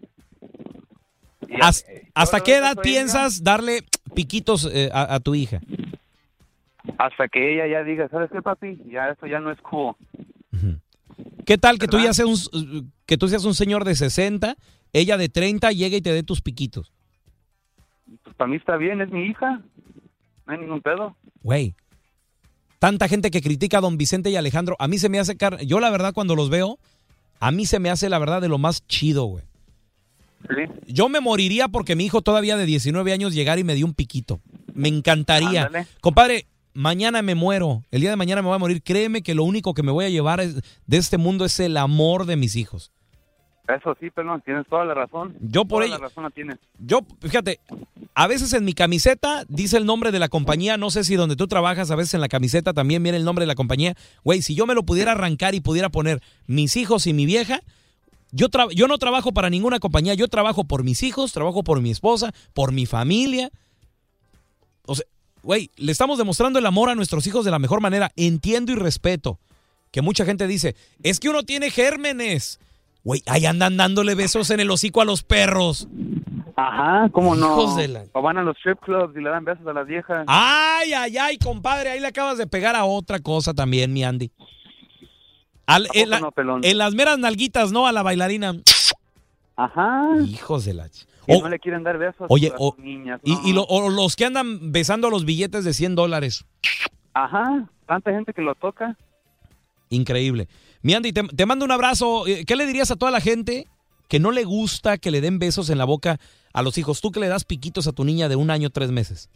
Y, 1.48 1.54
eh, 1.54 2.08
¿Hasta 2.14 2.40
qué 2.40 2.56
edad 2.56 2.72
ella- 2.72 2.82
piensas 2.82 3.42
darle 3.42 3.80
piquitos 4.14 4.70
eh, 4.72 4.90
a, 4.92 5.14
a 5.16 5.20
tu 5.20 5.34
hija? 5.34 5.60
Hasta 6.98 7.28
que 7.28 7.54
ella 7.54 7.66
ya 7.66 7.84
diga, 7.84 8.08
¿sabes 8.08 8.30
qué, 8.30 8.40
papi? 8.42 8.80
Ya 8.90 9.08
eso 9.10 9.26
ya 9.26 9.40
no 9.40 9.50
es 9.50 9.60
cool. 9.62 9.94
¿Qué 11.46 11.58
tal 11.58 11.78
que 11.78 11.86
tú 11.88 11.98
ya 11.98 12.12
seas 12.14 12.48
un, 12.52 12.92
que 13.06 13.16
tú 13.18 13.28
seas 13.28 13.44
un 13.44 13.54
señor 13.54 13.84
de 13.84 13.94
60, 13.94 14.56
ella 14.92 15.16
de 15.16 15.28
30, 15.28 15.72
llegue 15.72 15.98
y 15.98 16.00
te 16.00 16.12
dé 16.12 16.22
tus 16.22 16.40
piquitos? 16.40 16.92
Pues 18.22 18.34
para 18.36 18.48
mí 18.50 18.56
está 18.56 18.76
bien, 18.76 19.00
es 19.00 19.10
mi 19.10 19.24
hija. 19.26 19.62
No 20.46 20.52
hay 20.52 20.58
ningún 20.58 20.80
pedo. 20.80 21.16
Güey. 21.42 21.74
Tanta 22.78 23.08
gente 23.08 23.30
que 23.30 23.42
critica 23.42 23.78
a 23.78 23.80
don 23.80 23.96
Vicente 23.98 24.30
y 24.30 24.36
Alejandro. 24.36 24.74
A 24.78 24.88
mí 24.88 24.98
se 24.98 25.08
me 25.08 25.18
hace... 25.18 25.36
car- 25.36 25.60
Yo 25.64 25.80
la 25.80 25.90
verdad 25.90 26.12
cuando 26.14 26.34
los 26.34 26.48
veo, 26.50 26.78
a 27.40 27.50
mí 27.52 27.66
se 27.66 27.78
me 27.78 27.90
hace 27.90 28.08
la 28.08 28.18
verdad 28.18 28.40
de 28.40 28.48
lo 28.48 28.58
más 28.58 28.86
chido, 28.86 29.24
güey. 29.24 29.44
Yo 30.86 31.08
me 31.10 31.20
moriría 31.20 31.68
porque 31.68 31.94
mi 31.94 32.04
hijo 32.06 32.22
todavía 32.22 32.56
de 32.56 32.64
19 32.66 33.12
años 33.12 33.34
llegara 33.34 33.60
y 33.60 33.64
me 33.64 33.74
dio 33.74 33.84
un 33.86 33.94
piquito. 33.94 34.40
Me 34.72 34.88
encantaría. 34.88 35.66
Ándale. 35.66 35.86
Compadre, 36.00 36.46
mañana 36.74 37.22
me 37.22 37.34
muero. 37.34 37.84
El 37.90 38.00
día 38.00 38.10
de 38.10 38.16
mañana 38.16 38.42
me 38.42 38.48
voy 38.48 38.56
a 38.56 38.58
morir. 38.58 38.82
Créeme 38.82 39.22
que 39.22 39.34
lo 39.34 39.44
único 39.44 39.74
que 39.74 39.82
me 39.82 39.92
voy 39.92 40.04
a 40.04 40.10
llevar 40.10 40.40
es- 40.40 40.56
de 40.86 40.96
este 40.96 41.18
mundo 41.18 41.44
es 41.44 41.58
el 41.60 41.76
amor 41.76 42.26
de 42.26 42.36
mis 42.36 42.56
hijos. 42.56 42.92
Eso 43.68 43.96
sí, 44.00 44.10
pelón, 44.10 44.40
tienes 44.44 44.66
toda 44.68 44.84
la 44.84 44.94
razón. 44.94 45.36
Yo 45.40 45.64
por 45.64 45.84
toda 45.84 45.86
ello- 45.86 45.98
la 46.02 46.08
razón 46.08 46.24
la 46.24 46.30
tienes. 46.30 46.58
Yo, 46.80 47.00
fíjate, 47.20 47.60
a 48.14 48.26
veces 48.26 48.52
en 48.52 48.64
mi 48.64 48.72
camiseta 48.72 49.44
dice 49.48 49.76
el 49.76 49.86
nombre 49.86 50.10
de 50.10 50.18
la 50.18 50.28
compañía, 50.28 50.76
no 50.76 50.90
sé 50.90 51.04
si 51.04 51.14
donde 51.14 51.36
tú 51.36 51.46
trabajas, 51.46 51.90
a 51.92 51.94
veces 51.96 52.14
en 52.14 52.20
la 52.20 52.28
camiseta 52.28 52.72
también 52.72 53.00
viene 53.02 53.18
el 53.18 53.24
nombre 53.24 53.44
de 53.44 53.46
la 53.46 53.54
compañía. 53.54 53.94
Güey, 54.24 54.42
si 54.42 54.56
yo 54.56 54.66
me 54.66 54.74
lo 54.74 54.82
pudiera 54.82 55.12
arrancar 55.12 55.54
y 55.54 55.60
pudiera 55.60 55.88
poner 55.88 56.20
mis 56.48 56.76
hijos 56.76 57.06
y 57.06 57.12
mi 57.12 57.26
vieja, 57.26 57.60
yo, 58.32 58.48
yo 58.74 58.88
no 58.88 58.98
trabajo 58.98 59.30
para 59.30 59.50
ninguna 59.50 59.78
compañía, 59.78 60.14
yo 60.14 60.26
trabajo 60.26 60.64
por 60.64 60.82
mis 60.82 61.04
hijos, 61.04 61.32
trabajo 61.32 61.62
por 61.62 61.80
mi 61.80 61.92
esposa, 61.92 62.32
por 62.54 62.72
mi 62.72 62.86
familia. 62.86 63.50
O 64.86 64.96
sea, 64.96 65.04
güey, 65.42 65.70
le 65.76 65.92
estamos 65.92 66.18
demostrando 66.18 66.58
el 66.58 66.66
amor 66.66 66.88
a 66.90 66.94
nuestros 66.94 67.26
hijos 67.26 67.44
de 67.44 67.50
la 67.50 67.58
mejor 67.58 67.80
manera. 67.80 68.10
Entiendo 68.16 68.72
y 68.72 68.74
respeto 68.76 69.38
que 69.90 70.02
mucha 70.02 70.24
gente 70.24 70.46
dice, 70.46 70.76
es 71.02 71.18
que 71.20 71.28
uno 71.28 71.42
tiene 71.42 71.70
gérmenes. 71.70 72.60
Güey, 73.02 73.22
ahí 73.26 73.46
andan 73.46 73.76
dándole 73.76 74.14
besos 74.14 74.50
en 74.50 74.60
el 74.60 74.70
hocico 74.70 75.00
a 75.00 75.04
los 75.06 75.22
perros. 75.22 75.88
Ajá, 76.56 77.08
¿cómo 77.12 77.34
no? 77.34 77.46
Hijos 77.46 77.76
de 77.76 77.88
la- 77.88 78.04
O 78.12 78.20
van 78.20 78.36
a 78.36 78.42
los 78.42 78.54
strip 78.58 78.78
clubs 78.80 79.16
y 79.16 79.20
le 79.22 79.30
dan 79.30 79.44
besos 79.46 79.66
a 79.66 79.72
las 79.72 79.86
viejas. 79.86 80.24
Ay, 80.28 80.92
ay, 80.92 81.16
ay, 81.16 81.38
compadre, 81.38 81.90
ahí 81.90 82.00
le 82.00 82.06
acabas 82.08 82.36
de 82.36 82.46
pegar 82.46 82.76
a 82.76 82.84
otra 82.84 83.18
cosa 83.20 83.54
también, 83.54 83.92
mi 83.94 84.04
Andy. 84.04 84.30
Al- 85.66 85.88
en, 85.94 86.10
la- 86.10 86.20
no, 86.20 86.30
pelón? 86.32 86.60
en 86.64 86.76
las 86.78 86.94
meras 86.94 87.18
nalguitas, 87.18 87.72
¿no? 87.72 87.86
A 87.86 87.92
la 87.92 88.02
bailarina. 88.02 88.54
Ajá. 89.56 90.02
Hijos 90.26 90.64
de 90.64 90.74
la... 90.74 90.86
ch- 90.88 91.06
Y 91.30 91.36
O- 91.38 91.42
no 91.42 91.48
le 91.48 91.58
quieren 91.58 91.82
dar 91.84 91.96
besos 91.98 92.26
oye, 92.28 92.48
a 92.54 92.58
sus 92.58 92.78
niñas. 92.78 93.20
y, 93.24 93.34
no. 93.34 93.40
y 93.46 93.52
lo- 93.52 93.64
o 93.64 93.88
los 93.90 94.16
que 94.16 94.24
andan 94.24 94.72
besando 94.72 95.10
los 95.10 95.24
billetes 95.24 95.64
de 95.64 95.72
100 95.72 95.94
dólares. 95.94 96.44
Ajá, 97.14 97.68
tanta 97.86 98.10
gente 98.10 98.32
que 98.32 98.42
lo 98.42 98.54
toca. 98.54 98.96
Increíble. 99.90 100.48
Mi 100.82 100.94
Andy, 100.94 101.12
te, 101.12 101.22
te 101.24 101.46
mando 101.46 101.64
un 101.64 101.72
abrazo. 101.72 102.26
Eh, 102.26 102.44
¿Qué 102.46 102.56
le 102.56 102.66
dirías 102.66 102.90
a 102.90 102.96
toda 102.96 103.10
la 103.12 103.20
gente 103.20 103.66
que 104.08 104.18
no 104.20 104.30
le 104.30 104.44
gusta 104.44 104.98
que 104.98 105.10
le 105.10 105.20
den 105.20 105.38
besos 105.38 105.68
en 105.70 105.78
la 105.78 105.84
boca 105.84 106.18
a 106.52 106.62
los 106.62 106.78
hijos? 106.78 107.00
Tú 107.00 107.10
que 107.12 107.20
le 107.20 107.28
das 107.28 107.44
piquitos 107.44 107.86
a 107.86 107.92
tu 107.92 108.04
niña 108.04 108.28
de 108.28 108.36
un 108.36 108.50
año, 108.50 108.70
tres 108.70 108.90
meses. 108.90 109.30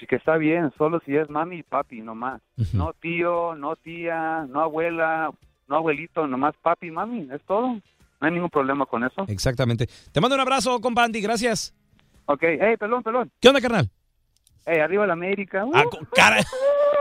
Sí, 0.00 0.06
que 0.06 0.16
está 0.16 0.36
bien, 0.36 0.72
solo 0.76 1.00
si 1.06 1.16
es 1.16 1.30
mami 1.30 1.58
y 1.58 1.62
papi, 1.62 2.00
nomás. 2.02 2.42
No 2.72 2.92
tío, 3.00 3.54
no 3.54 3.76
tía, 3.76 4.46
no 4.48 4.60
abuela, 4.60 5.30
no 5.68 5.76
abuelito, 5.76 6.26
nomás 6.26 6.54
papi 6.62 6.88
y 6.88 6.90
mami, 6.90 7.28
es 7.32 7.40
todo. 7.46 7.80
No 8.24 8.28
hay 8.28 8.32
ningún 8.32 8.48
problema 8.48 8.86
con 8.86 9.04
eso. 9.04 9.26
Exactamente. 9.28 9.86
Te 10.10 10.18
mando 10.18 10.34
un 10.34 10.40
abrazo, 10.40 10.80
compa 10.80 11.04
Andy. 11.04 11.20
Gracias. 11.20 11.74
Ok, 12.24 12.42
hey, 12.42 12.76
pelón, 12.80 13.02
pelón. 13.02 13.30
¿Qué 13.38 13.48
onda, 13.48 13.60
carnal? 13.60 13.90
Hey, 14.64 14.78
arriba 14.78 15.06
la 15.06 15.12
América. 15.12 15.62
Ah, 15.74 15.84
cara- 16.14 16.42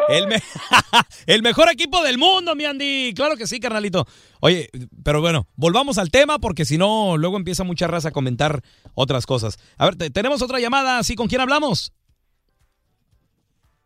el, 0.10 0.27
me- 0.27 0.42
el 1.27 1.42
mejor 1.42 1.70
equipo 1.72 2.03
del 2.03 2.18
mundo, 2.18 2.56
mi 2.56 2.65
Andy. 2.65 3.13
Claro 3.15 3.38
que 3.38 3.48
sí, 3.48 3.62
carnalito. 3.62 4.06
Oye, 4.42 4.70
pero 5.01 5.22
bueno, 5.22 5.48
volvamos 5.56 5.98
al 5.98 6.12
tema 6.12 6.39
porque 6.39 6.65
si 6.65 6.77
no, 6.77 7.15
luego 7.15 7.38
empieza 7.38 7.63
mucha 7.63 7.88
raza 7.88 8.10
a 8.10 8.12
comentar 8.12 8.60
otras 8.96 9.25
cosas. 9.25 9.58
A 9.77 9.86
ver, 9.86 9.96
te- 9.96 10.10
tenemos 10.10 10.42
otra 10.42 10.60
llamada. 10.60 11.01
¿Sí? 11.03 11.15
¿Con 11.15 11.27
quién 11.30 11.39
hablamos? 11.39 11.94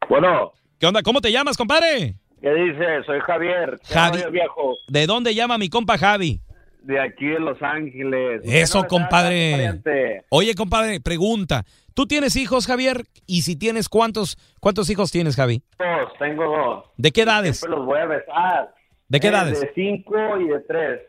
Bueno. 0.09 0.53
¿Qué 0.79 0.87
onda? 0.87 1.03
¿Cómo 1.03 1.21
te 1.21 1.31
llamas, 1.31 1.55
compadre? 1.55 2.15
¿Qué 2.41 2.49
dice? 2.51 3.03
Soy 3.05 3.19
Javier. 3.19 3.79
¿Qué 3.87 3.93
Javi- 3.93 4.11
rollo, 4.23 4.31
viejo? 4.31 4.73
¿De 4.87 5.05
dónde 5.05 5.35
llama 5.35 5.59
mi 5.59 5.69
compa 5.69 5.99
Javi? 5.99 6.41
De 6.87 7.01
aquí 7.01 7.25
de 7.27 7.39
Los 7.41 7.61
Ángeles. 7.61 8.39
Eso, 8.45 8.83
¿Qué 8.83 8.97
novedad, 8.97 9.09
compadre. 9.09 10.23
Oye, 10.29 10.55
compadre, 10.55 11.01
pregunta. 11.01 11.65
¿Tú 11.93 12.05
tienes 12.07 12.37
hijos, 12.37 12.65
Javier? 12.65 13.03
Y 13.25 13.41
si 13.41 13.57
tienes, 13.57 13.89
¿cuántos, 13.89 14.37
cuántos 14.61 14.89
hijos 14.89 15.11
tienes, 15.11 15.35
Javi? 15.35 15.61
Dos, 15.77 16.13
tengo 16.17 16.45
dos. 16.45 16.85
¿De 16.95 17.11
qué 17.11 17.23
edades? 17.23 17.59
Siempre 17.59 17.77
los 17.77 17.85
voy 17.85 17.99
a 17.99 18.05
besar. 18.05 18.73
¿De 19.09 19.19
qué 19.19 19.27
Eh, 19.27 19.31
edades? 19.31 19.59
De 19.59 19.71
cinco 19.75 20.15
y 20.39 20.47
de 20.47 20.59
tres. 20.61 21.01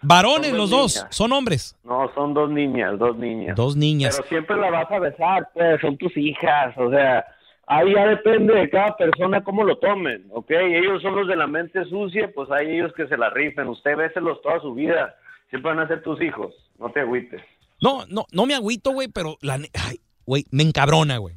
Varones 0.00 0.52
los 0.54 0.70
dos 0.70 0.96
niñas. 0.96 1.14
son 1.14 1.32
hombres. 1.32 1.76
No, 1.84 2.10
son 2.14 2.32
dos 2.32 2.48
niñas, 2.48 2.98
dos 2.98 3.14
niñas. 3.18 3.56
Dos 3.56 3.76
niñas. 3.76 4.16
Pero 4.16 4.28
siempre 4.30 4.56
la 4.56 4.70
vas 4.70 4.90
a 4.90 4.98
besar, 5.00 5.50
pues, 5.52 5.80
son 5.82 5.98
tus 5.98 6.16
hijas, 6.16 6.72
o 6.78 6.88
sea, 6.88 7.26
ahí 7.68 7.94
ya 7.94 8.06
depende 8.06 8.54
de 8.54 8.70
cada 8.70 8.96
persona 8.96 9.42
cómo 9.44 9.62
lo 9.62 9.78
tomen, 9.78 10.26
¿ok? 10.30 10.50
Ellos 10.50 11.02
son 11.02 11.14
los 11.16 11.28
de 11.28 11.36
la 11.36 11.46
mente 11.46 11.84
sucia, 11.84 12.30
pues 12.34 12.50
hay 12.50 12.76
ellos 12.76 12.92
que 12.94 13.06
se 13.06 13.16
la 13.16 13.30
rifen, 13.30 13.68
usted 13.68 13.96
béselos 13.96 14.40
toda 14.42 14.60
su 14.60 14.74
vida, 14.74 15.14
siempre 15.50 15.70
van 15.74 15.80
a 15.80 15.88
ser 15.88 16.02
tus 16.02 16.20
hijos, 16.22 16.54
no 16.78 16.90
te 16.90 17.00
agüites. 17.00 17.42
No, 17.80 18.06
no, 18.06 18.24
no 18.32 18.46
me 18.46 18.54
agüito, 18.54 18.90
güey, 18.92 19.08
pero 19.08 19.36
la 19.40 19.54
ay, 19.54 20.00
güey, 20.26 20.44
me 20.50 20.62
encabrona, 20.62 21.18
güey. 21.18 21.36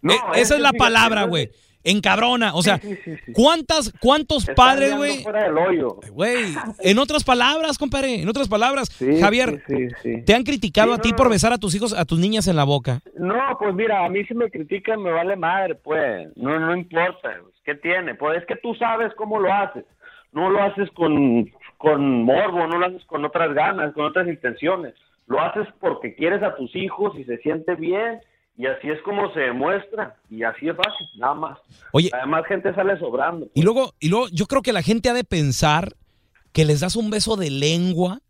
No, 0.00 0.14
Eh, 0.14 0.18
es 0.34 0.42
esa 0.42 0.54
es 0.54 0.60
la 0.60 0.72
palabra, 0.72 1.24
güey. 1.24 1.50
Encabrona. 1.86 2.54
O 2.54 2.62
sea, 2.62 2.78
Sí, 2.78 2.94
sí, 2.96 3.00
sí, 3.04 3.16
sí. 3.26 3.32
¿cuántas, 3.32 3.92
cuántos 4.00 4.46
padres, 4.56 4.96
güey? 4.96 5.24
en 6.80 6.98
otras 6.98 7.24
palabras, 7.24 7.78
compadre, 7.78 8.20
en 8.22 8.28
otras 8.28 8.48
palabras, 8.48 8.90
Javier. 9.20 9.62
¿te 10.24 10.34
han 10.34 10.42
criticado 10.44 10.92
a 10.92 10.98
ti 10.98 11.10
no, 11.10 11.16
por 11.16 11.30
besar 11.30 11.52
a 11.52 11.58
tus 11.58 11.74
hijos, 11.74 11.92
a 11.92 12.04
tus 12.04 12.18
niñas 12.18 12.48
en 12.48 12.56
la 12.56 12.64
boca? 12.64 13.00
No, 13.16 13.56
pues 13.58 13.74
mira, 13.74 14.04
a 14.04 14.08
mí 14.08 14.24
si 14.24 14.34
me 14.34 14.50
critican 14.50 15.02
me 15.02 15.10
vale 15.12 15.36
madre, 15.36 15.74
pues. 15.76 16.28
No, 16.36 16.58
no 16.58 16.76
importa. 16.76 17.30
pues, 17.42 17.54
¿Qué 17.64 17.74
tiene? 17.76 18.14
Pues 18.14 18.38
es 18.38 18.46
que 18.46 18.56
tú 18.56 18.74
sabes 18.74 19.12
cómo 19.16 19.40
lo 19.40 19.52
haces. 19.52 19.84
No 20.32 20.50
lo 20.50 20.62
haces 20.62 20.90
con, 20.90 21.50
con 21.78 22.22
morbo, 22.24 22.66
no 22.66 22.78
lo 22.78 22.86
haces 22.86 23.04
con 23.06 23.24
otras 23.24 23.54
ganas, 23.54 23.94
con 23.94 24.04
otras 24.04 24.28
intenciones. 24.28 24.94
Lo 25.26 25.40
haces 25.40 25.66
porque 25.80 26.14
quieres 26.14 26.42
a 26.42 26.54
tus 26.56 26.74
hijos 26.76 27.12
y 27.18 27.24
se 27.24 27.38
siente 27.38 27.74
bien 27.74 28.20
y 28.58 28.66
así 28.66 28.88
es 28.88 29.00
como 29.02 29.32
se 29.34 29.40
demuestra 29.40 30.16
y 30.30 30.42
así 30.42 30.68
es 30.68 30.76
fácil, 30.76 31.06
nada 31.18 31.34
más. 31.34 31.58
Oye, 31.92 32.10
además 32.12 32.44
gente 32.48 32.74
sale 32.74 32.98
sobrando. 32.98 33.48
Y 33.54 33.62
luego, 33.62 33.94
y 34.00 34.08
luego 34.08 34.28
yo 34.32 34.46
creo 34.46 34.62
que 34.62 34.72
la 34.72 34.82
gente 34.82 35.08
ha 35.10 35.14
de 35.14 35.24
pensar 35.24 35.94
que 36.52 36.64
les 36.64 36.80
das 36.80 36.96
un 36.96 37.10
beso 37.10 37.36
de 37.36 37.50
lengua 37.50 38.20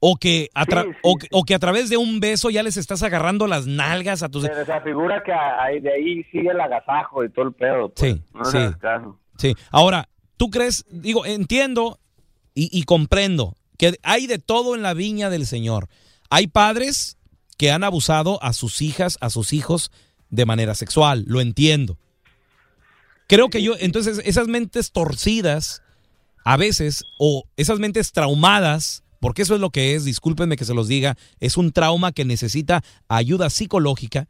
o 0.00 0.16
que, 0.16 0.50
a 0.54 0.64
Sí, 0.64 0.70
sí, 0.72 0.98
o, 1.02 1.16
que- 1.16 1.28
o 1.30 1.44
que 1.44 1.54
a 1.54 1.58
través 1.58 1.88
de 1.88 1.96
un 1.96 2.20
beso 2.20 2.50
ya 2.50 2.62
les 2.62 2.76
estás 2.76 3.02
agarrando 3.02 3.46
las 3.46 3.66
nalgas 3.66 4.22
a 4.22 4.28
tus... 4.28 4.42
Se 4.44 4.54
desafigura 4.54 5.22
que 5.22 5.32
ahí- 5.32 5.80
de 5.80 5.92
ahí 5.92 6.24
sigue 6.24 6.50
el 6.50 6.60
agasajo 6.60 7.24
y 7.24 7.30
todo 7.30 7.46
el 7.46 7.52
pedo. 7.54 7.88
pues. 7.90 8.12
Sí, 8.12 8.22
No 8.34 8.44
sí. 8.44 8.58
Sí. 9.38 9.54
Ahora, 9.70 10.08
¿tú 10.36 10.50
crees? 10.50 10.84
Digo, 10.90 11.24
entiendo 11.24 11.98
y, 12.54 12.68
y 12.76 12.82
comprendo 12.84 13.54
que 13.78 13.94
hay 14.02 14.26
de 14.26 14.38
todo 14.38 14.74
en 14.74 14.82
la 14.82 14.92
viña 14.94 15.30
del 15.30 15.46
Señor. 15.46 15.88
Hay 16.28 16.48
padres 16.48 17.16
han 17.70 17.84
abusado 17.84 18.42
a 18.42 18.52
sus 18.52 18.82
hijas, 18.82 19.18
a 19.20 19.30
sus 19.30 19.52
hijos 19.52 19.90
de 20.30 20.46
manera 20.46 20.74
sexual. 20.74 21.24
Lo 21.26 21.40
entiendo. 21.40 21.98
Creo 23.28 23.48
que 23.50 23.62
yo, 23.62 23.74
entonces, 23.78 24.20
esas 24.24 24.48
mentes 24.48 24.92
torcidas, 24.92 25.82
a 26.44 26.56
veces, 26.56 27.04
o 27.18 27.44
esas 27.56 27.78
mentes 27.78 28.12
traumadas, 28.12 29.02
porque 29.20 29.42
eso 29.42 29.54
es 29.54 29.60
lo 29.60 29.70
que 29.70 29.94
es, 29.94 30.04
discúlpenme 30.04 30.56
que 30.56 30.66
se 30.66 30.74
los 30.74 30.88
diga, 30.88 31.16
es 31.40 31.56
un 31.56 31.72
trauma 31.72 32.12
que 32.12 32.24
necesita 32.24 32.82
ayuda 33.08 33.50
psicológica 33.50 34.28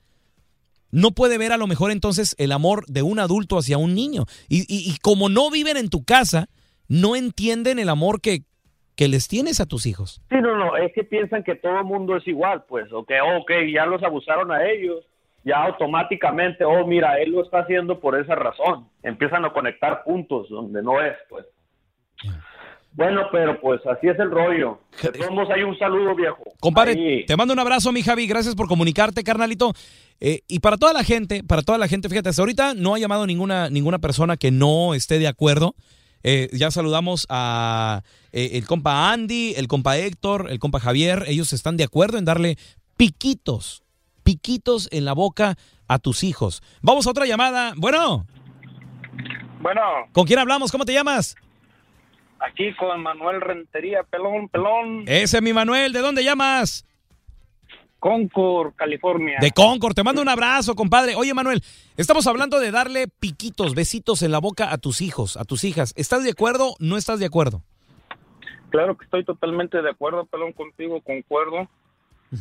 no 0.95 1.11
puede 1.11 1.39
ver 1.39 1.51
a 1.51 1.57
lo 1.57 1.67
mejor 1.67 1.91
entonces 1.91 2.37
el 2.39 2.53
amor 2.53 2.87
de 2.87 3.03
un 3.03 3.19
adulto 3.19 3.59
hacia 3.59 3.79
un 3.79 3.97
niño. 3.97 4.27
Y- 4.49 4.65
y 4.69 4.97
como 4.99 5.29
no 5.29 5.51
viven 5.51 5.77
en 5.77 5.89
tu 5.89 6.05
casa, 6.05 6.49
no 6.87 7.17
entienden 7.17 7.81
el 7.81 7.89
amor 7.89 8.21
que, 8.21 8.45
que 8.97 9.09
les 9.09 9.29
tienes 9.29 9.61
a 9.61 9.67
tus 9.67 9.87
hijos. 9.87 10.23
Sí, 10.29 10.37
no, 10.41 10.57
no, 10.57 10.77
es 10.77 10.93
que 10.93 11.05
piensan 11.05 11.43
que 11.43 11.57
todo 11.57 11.79
el 11.79 11.85
mundo 11.85 12.17
es 12.17 12.27
igual, 12.27 12.65
pues, 12.69 12.93
o 12.93 13.05
que, 13.05 13.21
ok, 13.21 13.51
ya 13.73 13.87
los 13.87 14.03
abusaron 14.03 14.53
a 14.53 14.65
ellos, 14.65 15.05
ya 15.45 15.65
automáticamente, 15.65 16.65
oh, 16.65 16.87
mira, 16.87 17.21
él 17.21 17.33
lo 17.33 17.43
está 17.43 17.61
haciendo 17.61 18.01
por 18.01 18.19
esa 18.19 18.35
razón. 18.35 18.89
Empiezan 19.03 19.45
a 19.45 19.53
conectar 19.53 20.03
puntos 20.05 20.49
donde 20.49 20.83
no 20.83 21.03
es, 21.03 21.17
pues. 21.29 21.45
Bueno, 22.93 23.23
pero 23.33 23.61
pues 23.61 23.85
así 23.87 24.07
es 24.07 24.19
el 24.21 24.31
rollo. 24.31 24.79
De 25.03 25.11
todos 25.11 25.51
hay 25.51 25.65
un 25.65 25.77
saludo, 25.77 26.15
viejo. 26.15 26.45
Compadre, 26.61 26.93
Ahí. 26.93 27.27
te 27.27 27.37
mando 27.37 27.53
un 27.53 27.59
abrazo, 27.59 27.91
mi 27.91 28.03
Javi. 28.03 28.29
Gracias 28.29 28.55
por 28.55 28.69
comunicarte, 28.69 29.25
carnalito. 29.25 29.73
Eh, 30.21 30.43
y 30.47 30.61
para 30.61 30.77
toda 30.77 30.93
la 30.93 31.03
gente, 31.03 31.43
para 31.43 31.63
toda 31.63 31.77
la 31.77 31.89
gente, 31.89 32.09
fíjate, 32.09 32.29
hasta 32.29 32.43
ahorita 32.43 32.75
no 32.75 32.95
ha 32.95 32.99
llamado 33.01 33.27
ninguna, 33.27 33.69
ninguna 33.69 33.99
persona 33.99 34.37
que 34.37 34.53
no 34.53 34.95
esté 34.95 35.19
de 35.19 35.27
acuerdo. 35.27 35.75
Eh, 36.25 36.49
ya 36.53 36.71
saludamos 36.71 37.27
a 37.29 38.03
eh, 38.33 38.51
el 38.55 38.67
compa 38.67 39.13
Andy, 39.13 39.55
el 39.57 39.69
compa 39.69 39.99
Héctor, 39.99 40.49
el 40.51 40.59
compa 40.59 40.81
Javier. 40.81 41.25
Ellos 41.29 41.53
están 41.53 41.77
de 41.77 41.85
acuerdo 41.85 42.19
en 42.19 42.25
darle 42.25 42.57
piquitos, 42.97 43.85
piquitos 44.25 44.89
en 44.91 45.05
la 45.05 45.13
boca 45.13 45.57
a 45.87 45.99
tus 45.99 46.25
hijos. 46.25 46.63
Vamos 46.81 47.07
a 47.07 47.11
otra 47.11 47.27
llamada. 47.27 47.75
Bueno, 47.77 48.27
Bueno, 49.61 49.83
¿con 50.13 50.27
quién 50.27 50.39
hablamos? 50.39 50.73
¿Cómo 50.73 50.85
te 50.85 50.93
llamas? 50.95 51.37
aquí 52.41 52.75
con 52.75 53.03
Manuel 53.03 53.41
Rentería, 53.41 54.03
pelón, 54.03 54.49
pelón, 54.51 55.05
Ese 55.07 55.39
es 55.39 55.43
mi 55.43 55.53
Manuel. 55.53 55.93
¿De 55.93 56.01
dónde 56.01 56.23
llamas? 56.25 56.85
Concord, 58.05 58.75
California. 58.75 59.39
De 59.41 59.51
Concord. 59.51 59.95
Te 59.95 60.03
mando 60.03 60.21
un 60.21 60.29
abrazo, 60.29 60.75
compadre. 60.75 61.15
Oye, 61.17 61.33
Manuel, 61.33 61.63
estamos 61.97 62.27
hablando 62.27 62.61
de 62.61 62.71
darle 62.71 63.09
piquitos, 63.09 63.75
besitos 63.75 64.23
en 64.23 64.31
la 64.31 64.41
boca 64.41 64.71
a 64.71 64.77
tus 64.77 65.01
hijos, 65.01 65.39
a 65.39 65.45
tus 65.47 65.65
hijas. 65.65 65.95
¿Estás 65.97 66.23
de 66.23 66.33
acuerdo? 66.33 66.75
¿No 66.81 66.99
estás 66.99 67.19
de 67.19 67.25
acuerdo? 67.25 67.63
Claro 68.69 68.99
que 68.99 69.07
estoy 69.07 69.25
totalmente 69.25 69.81
de 69.81 69.89
acuerdo, 69.89 70.27
pelón, 70.27 70.53
contigo, 70.53 71.01
concuerdo. 71.01 71.67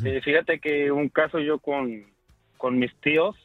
Eh, 0.03 0.19
fíjate 0.21 0.59
que 0.59 0.91
un 0.91 1.07
caso 1.07 1.39
yo 1.39 1.59
con, 1.59 2.07
con 2.57 2.77
mis 2.77 2.93
tíos, 2.95 3.37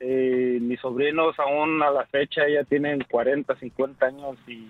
eh, 0.00 0.58
mis 0.58 0.80
sobrinos 0.80 1.38
aún 1.38 1.82
a 1.82 1.90
la 1.90 2.06
fecha 2.06 2.48
ya 2.48 2.64
tienen 2.64 3.04
40, 3.10 3.54
50 3.58 4.06
años 4.06 4.38
y, 4.46 4.66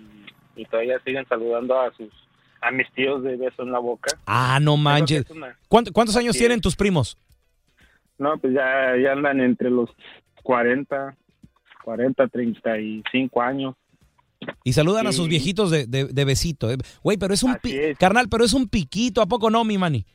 y 0.57 0.65
todavía 0.65 0.99
siguen 1.05 1.25
saludando 1.29 1.79
a 1.79 1.93
sus 1.93 2.11
a 2.61 2.71
mis 2.71 2.91
tíos 2.93 3.23
de 3.23 3.35
beso 3.37 3.63
en 3.63 3.71
la 3.71 3.79
boca. 3.79 4.17
Ah, 4.25 4.59
no 4.61 4.77
manches. 4.77 5.23
Creo 5.23 5.25
que 5.25 5.31
es 5.33 5.37
una- 5.37 5.57
¿Cuánto- 5.67 5.91
¿Cuántos 5.93 6.15
años 6.17 6.33
Sí. 6.33 6.39
tienen 6.39 6.61
tus 6.61 6.75
primos? 6.75 7.17
No, 8.17 8.37
pues 8.39 8.53
ya, 8.53 8.95
ya 9.01 9.11
andan 9.13 9.39
entre 9.41 9.69
los 9.69 9.89
40, 10.43 11.15
40, 11.83 12.27
35 12.27 13.41
años. 13.41 13.75
Y 14.63 14.73
saludan 14.73 15.07
a 15.07 15.11
sus 15.11 15.27
viejitos 15.27 15.71
de, 15.71 15.85
de- 15.87 16.05
de 16.05 16.25
besito. 16.25 16.69
eh. 16.71 16.77
Güey, 17.03 17.17
pero 17.17 17.33
es 17.33 17.43
un... 17.43 17.55
pi- 17.55 17.75
es. 17.75 17.97
Carnal, 17.97 18.27
pero 18.29 18.43
es 18.43 18.53
un 18.53 18.67
piquito. 18.69 19.21
¿A 19.21 19.25
poco 19.25 19.49
no, 19.49 19.63
mi 19.63 19.77
mani? 19.77 20.05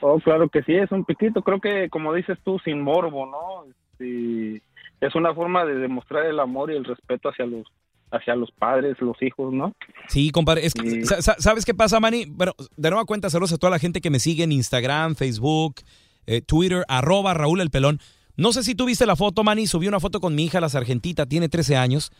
Oh, 0.00 0.18
claro 0.20 0.48
que 0.48 0.62
sí, 0.62 0.74
es 0.74 0.90
un 0.92 1.04
piquito. 1.04 1.42
Creo 1.42 1.60
que, 1.60 1.88
como 1.90 2.12
dices 2.12 2.38
tú, 2.44 2.58
sin 2.64 2.80
morbo, 2.82 3.26
¿no? 3.26 3.72
Sí, 3.98 4.60
es 5.00 5.14
una 5.14 5.34
forma 5.34 5.64
de 5.64 5.74
demostrar 5.76 6.26
el 6.26 6.38
amor 6.40 6.72
y 6.72 6.76
el 6.76 6.84
respeto 6.84 7.28
hacia 7.28 7.46
los 7.46 7.66
hacia 8.12 8.34
los 8.36 8.50
padres, 8.52 8.96
los 9.00 9.20
hijos, 9.22 9.52
¿no? 9.52 9.74
Sí, 10.08 10.30
compadre. 10.30 10.64
Es 10.66 10.74
que, 10.74 11.04
sa- 11.06 11.22
sa- 11.22 11.36
¿Sabes 11.38 11.64
qué 11.64 11.74
pasa, 11.74 11.98
Manny? 11.98 12.26
Pero 12.26 12.54
de 12.76 12.90
nueva 12.90 13.04
cuenta, 13.06 13.30
saludos 13.30 13.52
a 13.52 13.58
toda 13.58 13.70
la 13.70 13.78
gente 13.78 14.00
que 14.00 14.10
me 14.10 14.18
sigue 14.20 14.44
en 14.44 14.52
Instagram, 14.52 15.16
Facebook, 15.16 15.76
eh, 16.26 16.42
Twitter, 16.42 16.84
arroba 16.88 17.34
Raúl 17.34 17.60
el 17.60 17.70
Pelón. 17.70 18.00
No 18.36 18.52
sé 18.52 18.62
si 18.62 18.74
tú 18.74 18.84
viste 18.86 19.06
la 19.06 19.16
foto, 19.16 19.42
Manny. 19.44 19.66
Subí 19.66 19.88
una 19.88 20.00
foto 20.00 20.20
con 20.20 20.34
mi 20.34 20.44
hija, 20.44 20.60
la 20.60 20.68
sargentita, 20.68 21.26
tiene 21.26 21.48
13 21.48 21.76
años. 21.76 22.10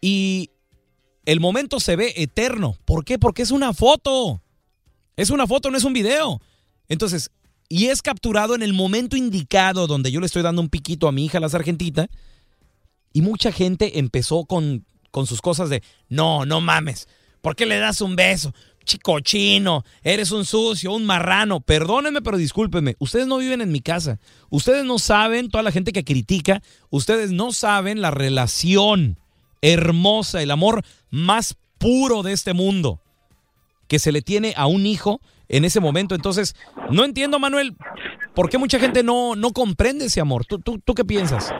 Y 0.00 0.50
el 1.24 1.40
momento 1.40 1.80
se 1.80 1.96
ve 1.96 2.12
eterno. 2.16 2.76
¿Por 2.84 3.04
qué? 3.04 3.18
Porque 3.18 3.42
es 3.42 3.50
una 3.50 3.72
foto. 3.72 4.40
Es 5.16 5.30
una 5.30 5.46
foto, 5.46 5.70
no 5.70 5.76
es 5.78 5.84
un 5.84 5.92
video. 5.92 6.40
Entonces, 6.88 7.30
y 7.68 7.86
es 7.86 8.02
capturado 8.02 8.54
en 8.54 8.62
el 8.62 8.72
momento 8.74 9.16
indicado 9.16 9.86
donde 9.86 10.12
yo 10.12 10.20
le 10.20 10.26
estoy 10.26 10.42
dando 10.42 10.62
un 10.62 10.68
piquito 10.68 11.08
a 11.08 11.12
mi 11.12 11.24
hija, 11.24 11.40
la 11.40 11.48
sargentita. 11.48 12.08
Y 13.12 13.22
mucha 13.22 13.50
gente 13.50 13.98
empezó 13.98 14.44
con, 14.44 14.84
con 15.16 15.26
sus 15.26 15.40
cosas 15.40 15.70
de, 15.70 15.82
no, 16.10 16.44
no 16.44 16.60
mames, 16.60 17.08
¿por 17.40 17.56
qué 17.56 17.64
le 17.64 17.78
das 17.78 18.02
un 18.02 18.16
beso? 18.16 18.52
Chico 18.84 19.18
chino, 19.20 19.82
eres 20.02 20.30
un 20.30 20.44
sucio, 20.44 20.92
un 20.92 21.06
marrano. 21.06 21.60
Perdónenme, 21.60 22.20
pero 22.20 22.36
discúlpenme. 22.36 22.96
Ustedes 22.98 23.26
no 23.26 23.38
viven 23.38 23.62
en 23.62 23.72
mi 23.72 23.80
casa. 23.80 24.20
Ustedes 24.50 24.84
no 24.84 24.98
saben, 24.98 25.48
toda 25.48 25.62
la 25.62 25.72
gente 25.72 25.94
que 25.94 26.04
critica, 26.04 26.62
ustedes 26.90 27.30
no 27.30 27.52
saben 27.52 28.02
la 28.02 28.10
relación 28.10 29.18
hermosa, 29.62 30.42
el 30.42 30.50
amor 30.50 30.84
más 31.08 31.56
puro 31.78 32.22
de 32.22 32.34
este 32.34 32.52
mundo 32.52 33.00
que 33.88 33.98
se 33.98 34.12
le 34.12 34.20
tiene 34.20 34.52
a 34.54 34.66
un 34.66 34.84
hijo 34.84 35.22
en 35.48 35.64
ese 35.64 35.80
momento. 35.80 36.14
Entonces, 36.14 36.54
no 36.90 37.06
entiendo, 37.06 37.38
Manuel, 37.38 37.74
por 38.34 38.50
qué 38.50 38.58
mucha 38.58 38.78
gente 38.78 39.02
no, 39.02 39.34
no 39.34 39.52
comprende 39.52 40.04
ese 40.04 40.20
amor. 40.20 40.44
¿Tú, 40.44 40.58
tú, 40.58 40.78
tú 40.78 40.92
qué 40.92 41.06
piensas? 41.06 41.54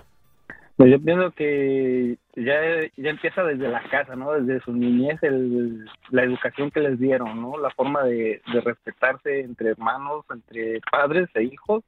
Pues 0.77 0.91
yo 0.91 1.01
pienso 1.01 1.31
que 1.31 2.19
ya, 2.35 2.61
ya 2.97 3.11
empieza 3.11 3.43
desde 3.45 3.69
la 3.69 3.83
casa, 3.89 4.15
¿no? 4.15 4.33
Desde 4.33 4.61
su 4.63 4.73
niñez, 4.75 5.23
el- 5.23 5.87
la 6.11 6.23
educación 6.23 6.71
que 6.71 6.81
les 6.81 6.99
dieron, 6.99 7.41
¿no? 7.41 7.57
La 7.59 7.71
forma 7.71 8.03
de, 8.05 8.43
de 8.53 8.61
respetarse 8.61 9.41
entre 9.41 9.71
hermanos, 9.71 10.27
entre 10.31 10.81
padres 10.91 11.29
e 11.35 11.45
hijos. 11.45 11.83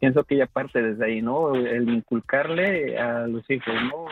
Pienso 0.00 0.24
que 0.24 0.36
ya 0.36 0.46
parte 0.46 0.80
desde 0.82 1.04
ahí, 1.04 1.20
¿no? 1.22 1.54
El 1.54 1.88
inculcarle 1.90 2.98
a 2.98 3.26
los 3.26 3.48
hijos, 3.50 3.74
¿no? 3.84 4.06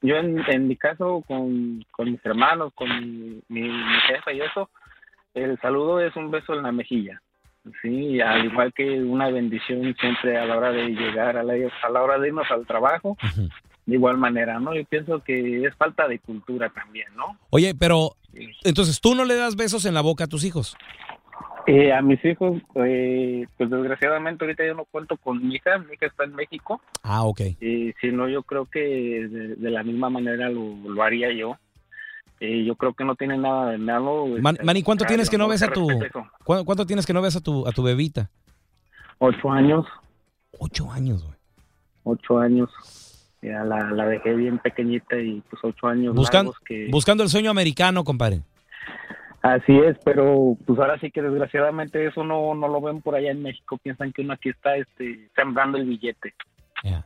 Yo 0.00 0.16
en, 0.16 0.42
en 0.48 0.66
mi 0.66 0.76
caso, 0.76 1.22
con, 1.28 1.84
con 1.92 2.10
mis 2.10 2.24
hermanos, 2.26 2.72
con 2.74 2.88
mi, 2.88 3.40
mi, 3.48 3.62
mi 3.68 4.00
jefa 4.08 4.32
y 4.32 4.40
eso, 4.40 4.70
el 5.34 5.56
saludo 5.60 6.00
es 6.00 6.14
un 6.16 6.32
beso 6.32 6.54
en 6.54 6.64
la 6.64 6.72
mejilla. 6.72 7.22
Sí, 7.80 8.20
al 8.20 8.46
igual 8.46 8.72
que 8.72 9.00
una 9.02 9.30
bendición 9.30 9.94
siempre 10.00 10.36
a 10.36 10.44
la 10.46 10.56
hora 10.56 10.72
de 10.72 10.88
llegar, 10.88 11.36
a 11.36 11.42
la, 11.44 11.54
a 11.54 11.88
la 11.90 12.02
hora 12.02 12.18
de 12.18 12.28
irnos 12.28 12.50
al 12.50 12.66
trabajo, 12.66 13.16
de 13.86 13.94
igual 13.94 14.18
manera, 14.18 14.58
¿no? 14.58 14.74
Yo 14.74 14.84
pienso 14.84 15.20
que 15.22 15.64
es 15.64 15.74
falta 15.76 16.08
de 16.08 16.18
cultura 16.18 16.70
también, 16.70 17.06
¿no? 17.16 17.38
Oye, 17.50 17.74
pero 17.78 18.16
entonces 18.64 19.00
tú 19.00 19.14
no 19.14 19.24
le 19.24 19.36
das 19.36 19.54
besos 19.56 19.84
en 19.84 19.94
la 19.94 20.00
boca 20.00 20.24
a 20.24 20.26
tus 20.28 20.44
hijos. 20.44 20.76
Eh, 21.68 21.92
a 21.92 22.02
mis 22.02 22.24
hijos, 22.24 22.60
eh, 22.74 23.46
pues 23.56 23.70
desgraciadamente 23.70 24.44
ahorita 24.44 24.66
yo 24.66 24.74
no 24.74 24.84
cuento 24.84 25.16
con 25.16 25.46
mi 25.46 25.54
hija, 25.54 25.78
mi 25.78 25.94
hija 25.94 26.06
está 26.06 26.24
en 26.24 26.34
México, 26.34 26.82
Ah, 27.04 27.22
ok. 27.22 27.40
y 27.60 27.92
si 28.00 28.08
no 28.10 28.28
yo 28.28 28.42
creo 28.42 28.66
que 28.66 28.80
de, 28.80 29.54
de 29.54 29.70
la 29.70 29.84
misma 29.84 30.10
manera 30.10 30.48
lo, 30.50 30.74
lo 30.88 31.02
haría 31.04 31.30
yo. 31.32 31.56
Eh, 32.44 32.64
yo 32.64 32.74
creo 32.74 32.92
que 32.92 33.04
no 33.04 33.14
tiene 33.14 33.38
nada 33.38 33.70
de 33.70 33.78
malo. 33.78 34.26
Man- 34.40 34.54
este, 34.56 34.64
Manny, 34.66 34.82
¿cuánto 34.82 35.04
tienes 35.04 35.30
que 35.30 35.38
no 35.38 35.46
ves 35.46 35.62
a 35.62 35.68
tu. 35.68 35.86
¿cuánto, 36.44 36.64
cuánto 36.64 36.86
tienes 36.86 37.06
que 37.06 37.12
no 37.12 37.22
ves 37.22 37.36
a 37.36 37.40
tu 37.40 37.68
a 37.68 37.70
tu 37.70 37.84
bebita? 37.84 38.30
Ocho 39.18 39.52
años. 39.52 39.86
Ocho 40.58 40.90
años, 40.90 41.22
güey. 41.22 41.36
Ocho 42.02 42.38
años. 42.40 42.68
Ya 43.42 43.62
la, 43.62 43.90
la 43.92 44.06
dejé 44.06 44.34
bien 44.34 44.58
pequeñita 44.58 45.16
y 45.20 45.40
pues 45.48 45.62
ocho 45.62 45.86
años 45.86 46.16
Buscan- 46.16 46.50
que... 46.64 46.88
Buscando 46.90 47.22
el 47.22 47.28
sueño 47.28 47.50
americano, 47.50 48.02
compadre. 48.02 48.42
Así 49.42 49.76
es, 49.76 49.96
pero 50.04 50.56
pues 50.66 50.78
ahora 50.80 50.98
sí 51.00 51.10
que 51.12 51.22
desgraciadamente 51.22 52.06
eso 52.06 52.24
no, 52.24 52.54
no 52.56 52.66
lo 52.68 52.80
ven 52.80 53.02
por 53.02 53.14
allá 53.14 53.30
en 53.30 53.42
México. 53.42 53.78
Piensan 53.78 54.12
que 54.12 54.22
uno 54.22 54.32
aquí 54.34 54.48
está 54.48 54.76
este, 54.76 55.28
sembrando 55.36 55.78
el 55.78 55.86
billete. 55.86 56.34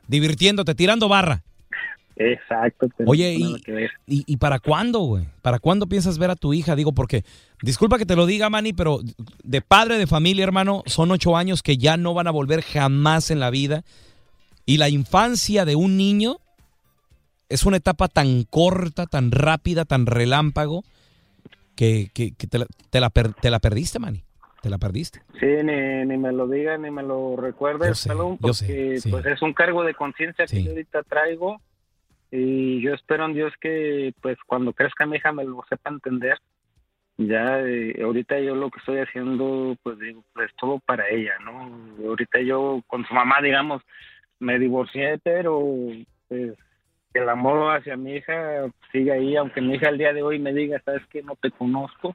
Divirtiéndote, 0.09 0.75
tirando 0.75 1.09
barra. 1.09 1.43
Exacto. 2.17 2.89
pero 2.97 3.11
Oye, 3.11 3.35
y, 3.35 3.57
y, 4.07 4.25
y 4.27 4.37
para 4.39 4.59
cuándo, 4.59 5.01
güey? 5.01 5.27
¿Para 5.43 5.59
cuándo 5.59 5.87
piensas 5.87 6.19
ver 6.19 6.31
a 6.31 6.37
tu 6.37 6.55
hija? 6.55 6.75
Digo, 6.75 6.93
porque, 6.93 7.25
disculpa 7.63 7.99
que 7.99 8.07
te 8.07 8.17
lo 8.17 8.25
diga, 8.27 8.49
Manny, 8.51 8.73
pero 8.73 9.01
de 9.45 9.61
padre 9.61 9.99
de 9.99 10.07
familia, 10.07 10.45
hermano, 10.45 10.83
son 10.87 11.11
ocho 11.11 11.37
años 11.37 11.63
que 11.63 11.77
ya 11.77 11.97
no 11.97 12.15
van 12.15 12.27
a 12.27 12.31
volver 12.31 12.63
jamás 12.63 13.31
en 13.31 13.39
la 13.41 13.51
vida. 13.51 13.85
Y 14.65 14.79
la 14.79 14.89
infancia 14.89 15.65
de 15.65 15.77
un 15.77 15.97
niño 15.97 16.39
es 17.49 17.65
una 17.65 17.77
etapa 17.77 18.09
tan 18.09 18.43
corta, 18.45 19.07
tan 19.07 19.31
rápida, 19.31 19.85
tan 19.85 20.07
relámpago, 20.07 20.83
que, 21.77 22.11
que- 22.15 22.33
que 22.33 22.47
te, 22.47 22.59
la, 22.59 22.67
te 22.91 23.01
la 23.01 23.11
per- 23.11 23.35
te 23.35 23.51
la 23.51 23.59
perdiste, 23.61 23.99
Manny. 23.99 24.23
Te 24.63 24.71
la 24.71 24.79
perdiste. 24.79 25.21
Sí, 25.39 25.47
ni, 25.63 26.07
ni 26.07 26.17
me 26.17 26.33
lo 26.33 26.49
diga, 26.49 26.77
ni 26.79 26.91
me 26.91 27.03
lo 27.03 27.37
recuerdes, 27.37 27.89
Yo 27.89 27.95
sé, 27.95 28.09
pelón, 28.09 28.39
yo 28.41 28.55
sé, 28.55 28.67
porque 28.67 29.01
sí. 29.01 29.11
pues 29.11 29.27
es 29.27 29.43
un 29.43 29.53
cargo 29.53 29.85
de 29.85 29.95
conciencia 29.95 30.47
que 30.47 30.63
yo 30.65 30.71
ahorita 30.73 31.03
traigo 31.05 31.61
y 32.31 32.81
yo 32.81 32.95
espero 32.95 33.25
en 33.27 33.35
Dios 33.35 33.53
que 33.61 34.13
pues 34.21 34.37
cuando 34.47 34.73
crezca 34.73 35.07
mi 35.07 35.17
hija 35.17 35.33
me 35.33 35.45
lo 35.45 35.65
sepa 35.69 35.91
entender. 35.91 36.39
Ya 37.19 37.61
eh, 37.61 37.99
ahorita 38.03 38.39
yo 38.41 38.55
lo 38.55 38.71
que 38.71 38.79
estoy 38.79 38.99
haciendo 38.99 39.77
pues 39.83 39.99
digo, 39.99 40.23
pues 40.35 40.51
todo 40.57 40.81
para 40.81 41.09
ella, 41.09 41.35
¿no? 41.45 42.07
Ahorita 42.07 42.41
yo 42.41 42.83
con 42.87 43.07
su 43.07 43.15
mamá, 43.15 43.41
digamos, 43.43 43.83
me 44.39 44.59
divorcié, 44.59 45.19
pero 45.23 45.63
pues 46.29 46.57
el 47.15 47.29
amor 47.29 47.77
hacia 47.77 47.97
mi 47.97 48.17
hija 48.17 48.67
sigue 48.93 49.13
ahí, 49.13 49.37
aunque 49.37 49.61
mi 49.61 49.75
hija 49.75 49.89
el 49.89 49.99
día 49.99 50.13
de 50.13 50.23
hoy 50.23 50.39
me 50.39 50.53
diga, 50.53 50.81
sabes 50.85 51.07
que 51.07 51.23
no 51.23 51.37
te 51.37 51.51
conozco, 51.51 52.15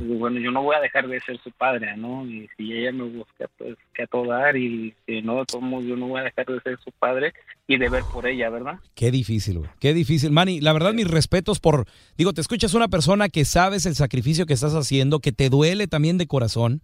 bueno, 0.00 0.38
yo 0.38 0.50
no 0.52 0.62
voy 0.62 0.76
a 0.76 0.80
dejar 0.80 1.08
de 1.08 1.20
ser 1.20 1.40
su 1.42 1.50
padre, 1.50 1.96
¿no? 1.96 2.24
Y 2.26 2.48
si 2.56 2.72
ella 2.72 2.92
me 2.92 3.04
busca, 3.04 3.48
pues 3.58 3.76
que 3.94 4.04
a 4.04 4.06
todo 4.06 4.26
dar, 4.28 4.56
y 4.56 4.94
si 5.06 5.22
no, 5.22 5.44
modos, 5.60 5.84
yo 5.84 5.96
no 5.96 6.06
voy 6.08 6.20
a 6.20 6.24
dejar 6.24 6.46
de 6.46 6.60
ser 6.60 6.78
su 6.84 6.92
padre 6.92 7.32
y 7.66 7.78
de 7.78 7.88
ver 7.88 8.04
por 8.12 8.26
ella, 8.26 8.48
¿verdad? 8.48 8.78
Qué 8.94 9.10
difícil, 9.10 9.58
güey. 9.58 9.70
Qué 9.80 9.92
difícil. 9.94 10.30
Manny, 10.30 10.60
la 10.60 10.72
verdad, 10.72 10.92
mis 10.94 11.08
respetos 11.08 11.58
por. 11.58 11.86
Digo, 12.16 12.32
te 12.32 12.40
escuchas 12.40 12.74
una 12.74 12.88
persona 12.88 13.28
que 13.28 13.44
sabes 13.44 13.84
el 13.86 13.94
sacrificio 13.96 14.46
que 14.46 14.54
estás 14.54 14.74
haciendo, 14.74 15.18
que 15.20 15.32
te 15.32 15.48
duele 15.50 15.86
también 15.88 16.16
de 16.18 16.26
corazón. 16.28 16.80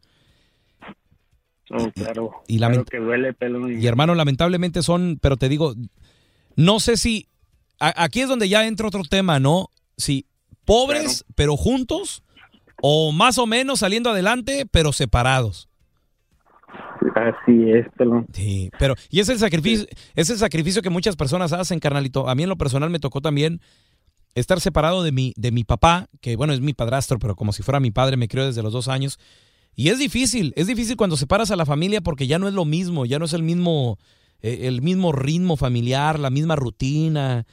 Oh, 1.70 1.90
claro, 1.92 2.32
y 2.48 2.56
claro 2.58 2.84
que 2.86 2.96
duele, 2.98 3.34
pelón. 3.34 3.80
Y 3.80 3.86
hermano, 3.86 4.14
lamentablemente 4.14 4.82
son, 4.82 5.18
pero 5.20 5.36
te 5.36 5.48
digo, 5.50 5.74
no 6.56 6.80
sé 6.80 6.96
si. 6.96 7.28
a- 7.78 8.02
aquí 8.04 8.20
es 8.22 8.28
donde 8.28 8.48
ya 8.48 8.66
entra 8.66 8.88
otro 8.88 9.02
tema, 9.04 9.38
¿no? 9.38 9.68
Si 9.96 10.24
pobres, 10.64 11.24
pero 11.34 11.56
juntos, 11.56 12.22
o 12.82 13.12
más 13.12 13.38
o 13.38 13.46
menos 13.46 13.80
saliendo 13.80 14.10
adelante, 14.10 14.66
pero 14.70 14.92
separados. 14.92 15.68
Así 17.14 17.70
es, 17.70 17.86
pelón. 17.96 18.26
Sí, 18.32 18.70
pero, 18.78 18.94
y 19.10 19.20
es 19.20 19.28
el 19.28 19.38
sacrificio, 19.38 19.86
es 20.14 20.30
el 20.30 20.38
sacrificio 20.38 20.82
que 20.82 20.90
muchas 20.90 21.16
personas 21.16 21.52
hacen, 21.52 21.80
carnalito. 21.80 22.28
A 22.28 22.34
mí 22.34 22.42
en 22.42 22.48
lo 22.48 22.56
personal 22.56 22.90
me 22.90 22.98
tocó 22.98 23.20
también 23.20 23.60
estar 24.34 24.60
separado 24.60 25.02
de 25.02 25.12
mi, 25.12 25.32
de 25.36 25.50
mi 25.50 25.64
papá, 25.64 26.08
que 26.20 26.36
bueno, 26.36 26.52
es 26.52 26.60
mi 26.60 26.74
padrastro, 26.74 27.18
pero 27.18 27.34
como 27.34 27.52
si 27.52 27.62
fuera 27.62 27.80
mi 27.80 27.90
padre, 27.90 28.16
me 28.16 28.28
crió 28.28 28.46
desde 28.46 28.62
los 28.62 28.72
dos 28.72 28.88
años. 28.88 29.18
Y 29.74 29.90
es 29.90 29.98
difícil, 29.98 30.52
es 30.56 30.66
difícil 30.66 30.96
cuando 30.96 31.16
separas 31.16 31.50
a 31.50 31.56
la 31.56 31.66
familia 31.66 32.00
porque 32.00 32.26
ya 32.26 32.38
no 32.38 32.48
es 32.48 32.54
lo 32.54 32.64
mismo, 32.64 33.06
ya 33.06 33.18
no 33.18 33.24
es 33.24 33.32
el 33.32 33.42
mismo, 33.42 33.98
eh, 34.40 34.60
el 34.62 34.82
mismo 34.82 35.12
ritmo 35.12 35.56
familiar, 35.56 36.18
la 36.18 36.30
misma 36.30 36.56
rutina, 36.56 37.46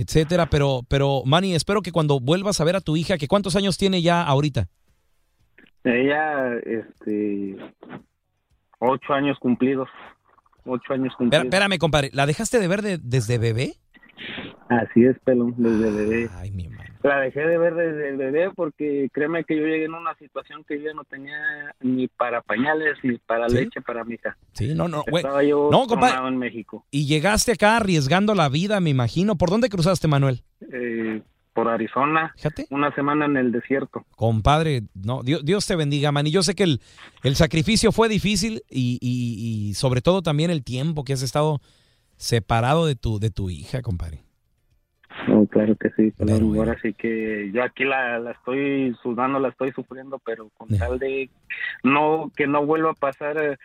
etcétera. 0.00 0.46
Pero, 0.46 0.80
pero, 0.88 1.22
Manny, 1.24 1.54
espero 1.54 1.82
que 1.82 1.92
cuando 1.92 2.20
vuelvas 2.20 2.60
a 2.60 2.64
ver 2.64 2.76
a 2.76 2.80
tu 2.80 2.96
hija, 2.96 3.18
que 3.18 3.28
cuántos 3.28 3.56
años 3.56 3.76
tiene 3.78 4.02
ya 4.02 4.22
ahorita. 4.22 4.68
Ella, 5.84 6.54
este, 6.64 7.56
ocho 8.78 9.12
años 9.12 9.38
cumplidos, 9.38 9.88
ocho 10.64 10.92
años 10.92 11.14
cumplidos. 11.16 11.44
Espérame, 11.44 11.78
compadre, 11.78 12.10
¿la 12.12 12.26
dejaste 12.26 12.58
de 12.60 12.68
ver 12.68 12.82
de- 12.82 12.98
desde 12.98 13.38
bebé? 13.38 13.74
Así 14.68 15.04
es, 15.04 15.18
pelón, 15.24 15.54
desde 15.56 15.90
bebé. 15.90 16.28
La 17.02 17.20
dejé 17.20 17.40
de 17.40 17.56
ver 17.56 17.74
desde 17.74 18.10
el 18.10 18.16
bebé 18.18 18.50
porque 18.54 19.08
créeme 19.12 19.44
que 19.44 19.56
yo 19.56 19.62
llegué 19.62 19.86
en 19.86 19.94
una 19.94 20.14
situación 20.16 20.64
que 20.68 20.82
yo 20.82 20.92
no 20.92 21.04
tenía 21.04 21.74
ni 21.80 22.08
para 22.08 22.42
pañales 22.42 22.98
ni 23.02 23.16
para 23.16 23.48
¿Sí? 23.48 23.54
leche 23.54 23.80
para 23.80 24.04
mi 24.04 24.14
hija. 24.16 24.36
Sí, 24.52 24.74
no, 24.74 24.86
no, 24.86 25.02
güey. 25.08 25.22
Estaba 25.22 25.42
yo 25.42 25.70
No, 25.72 25.86
compadre. 25.86 26.28
en 26.28 26.36
México, 26.36 26.84
Y 26.90 27.06
llegaste 27.06 27.52
acá 27.52 27.78
arriesgando 27.78 28.34
la 28.34 28.50
vida, 28.50 28.80
me 28.80 28.90
imagino. 28.90 29.36
¿Por 29.36 29.48
dónde 29.48 29.70
cruzaste, 29.70 30.08
Manuel? 30.08 30.42
eh, 30.72 31.22
por 31.54 31.68
Arizona, 31.68 32.32
una 32.70 32.94
semana 32.94 33.24
en 33.24 33.36
el 33.36 33.50
desierto. 33.50 34.04
Compadre, 34.14 34.82
no, 34.94 35.22
Dios, 35.22 35.44
Dios 35.44 35.66
te 35.66 35.74
bendiga, 35.76 36.12
man. 36.12 36.26
Y 36.26 36.30
yo 36.30 36.42
sé 36.42 36.54
que 36.54 36.62
el, 36.62 36.80
el 37.24 37.34
sacrificio 37.34 37.92
fue 37.92 38.08
difícil 38.08 38.62
y, 38.70 38.98
y- 39.00 39.68
y 39.70 39.74
sobre 39.74 40.00
todo 40.00 40.22
también 40.22 40.50
el 40.50 40.62
tiempo 40.62 41.02
que 41.02 41.12
has 41.12 41.22
estado 41.22 41.60
separado 42.16 42.86
de 42.86 42.94
tu, 42.94 43.18
de 43.18 43.30
tu 43.30 43.50
hija, 43.50 43.82
compadre. 43.82 44.22
No, 45.28 45.46
claro 45.46 45.76
que 45.76 45.90
sí, 45.90 46.12
pelón. 46.12 46.56
ahora 46.56 46.78
sí 46.80 46.94
que 46.94 47.50
yo 47.52 47.62
aquí 47.62 47.84
la, 47.84 48.18
la 48.18 48.30
estoy 48.32 48.96
sudando, 49.02 49.38
la 49.38 49.48
estoy 49.48 49.72
sufriendo, 49.72 50.18
pero 50.24 50.48
con 50.56 50.68
tal 50.78 50.98
de 50.98 51.28
no 51.82 52.30
que 52.36 52.46
no 52.46 52.64
vuelva 52.64 52.90
a 52.90 52.94
pasar 52.94 53.36
eh, 53.38 53.56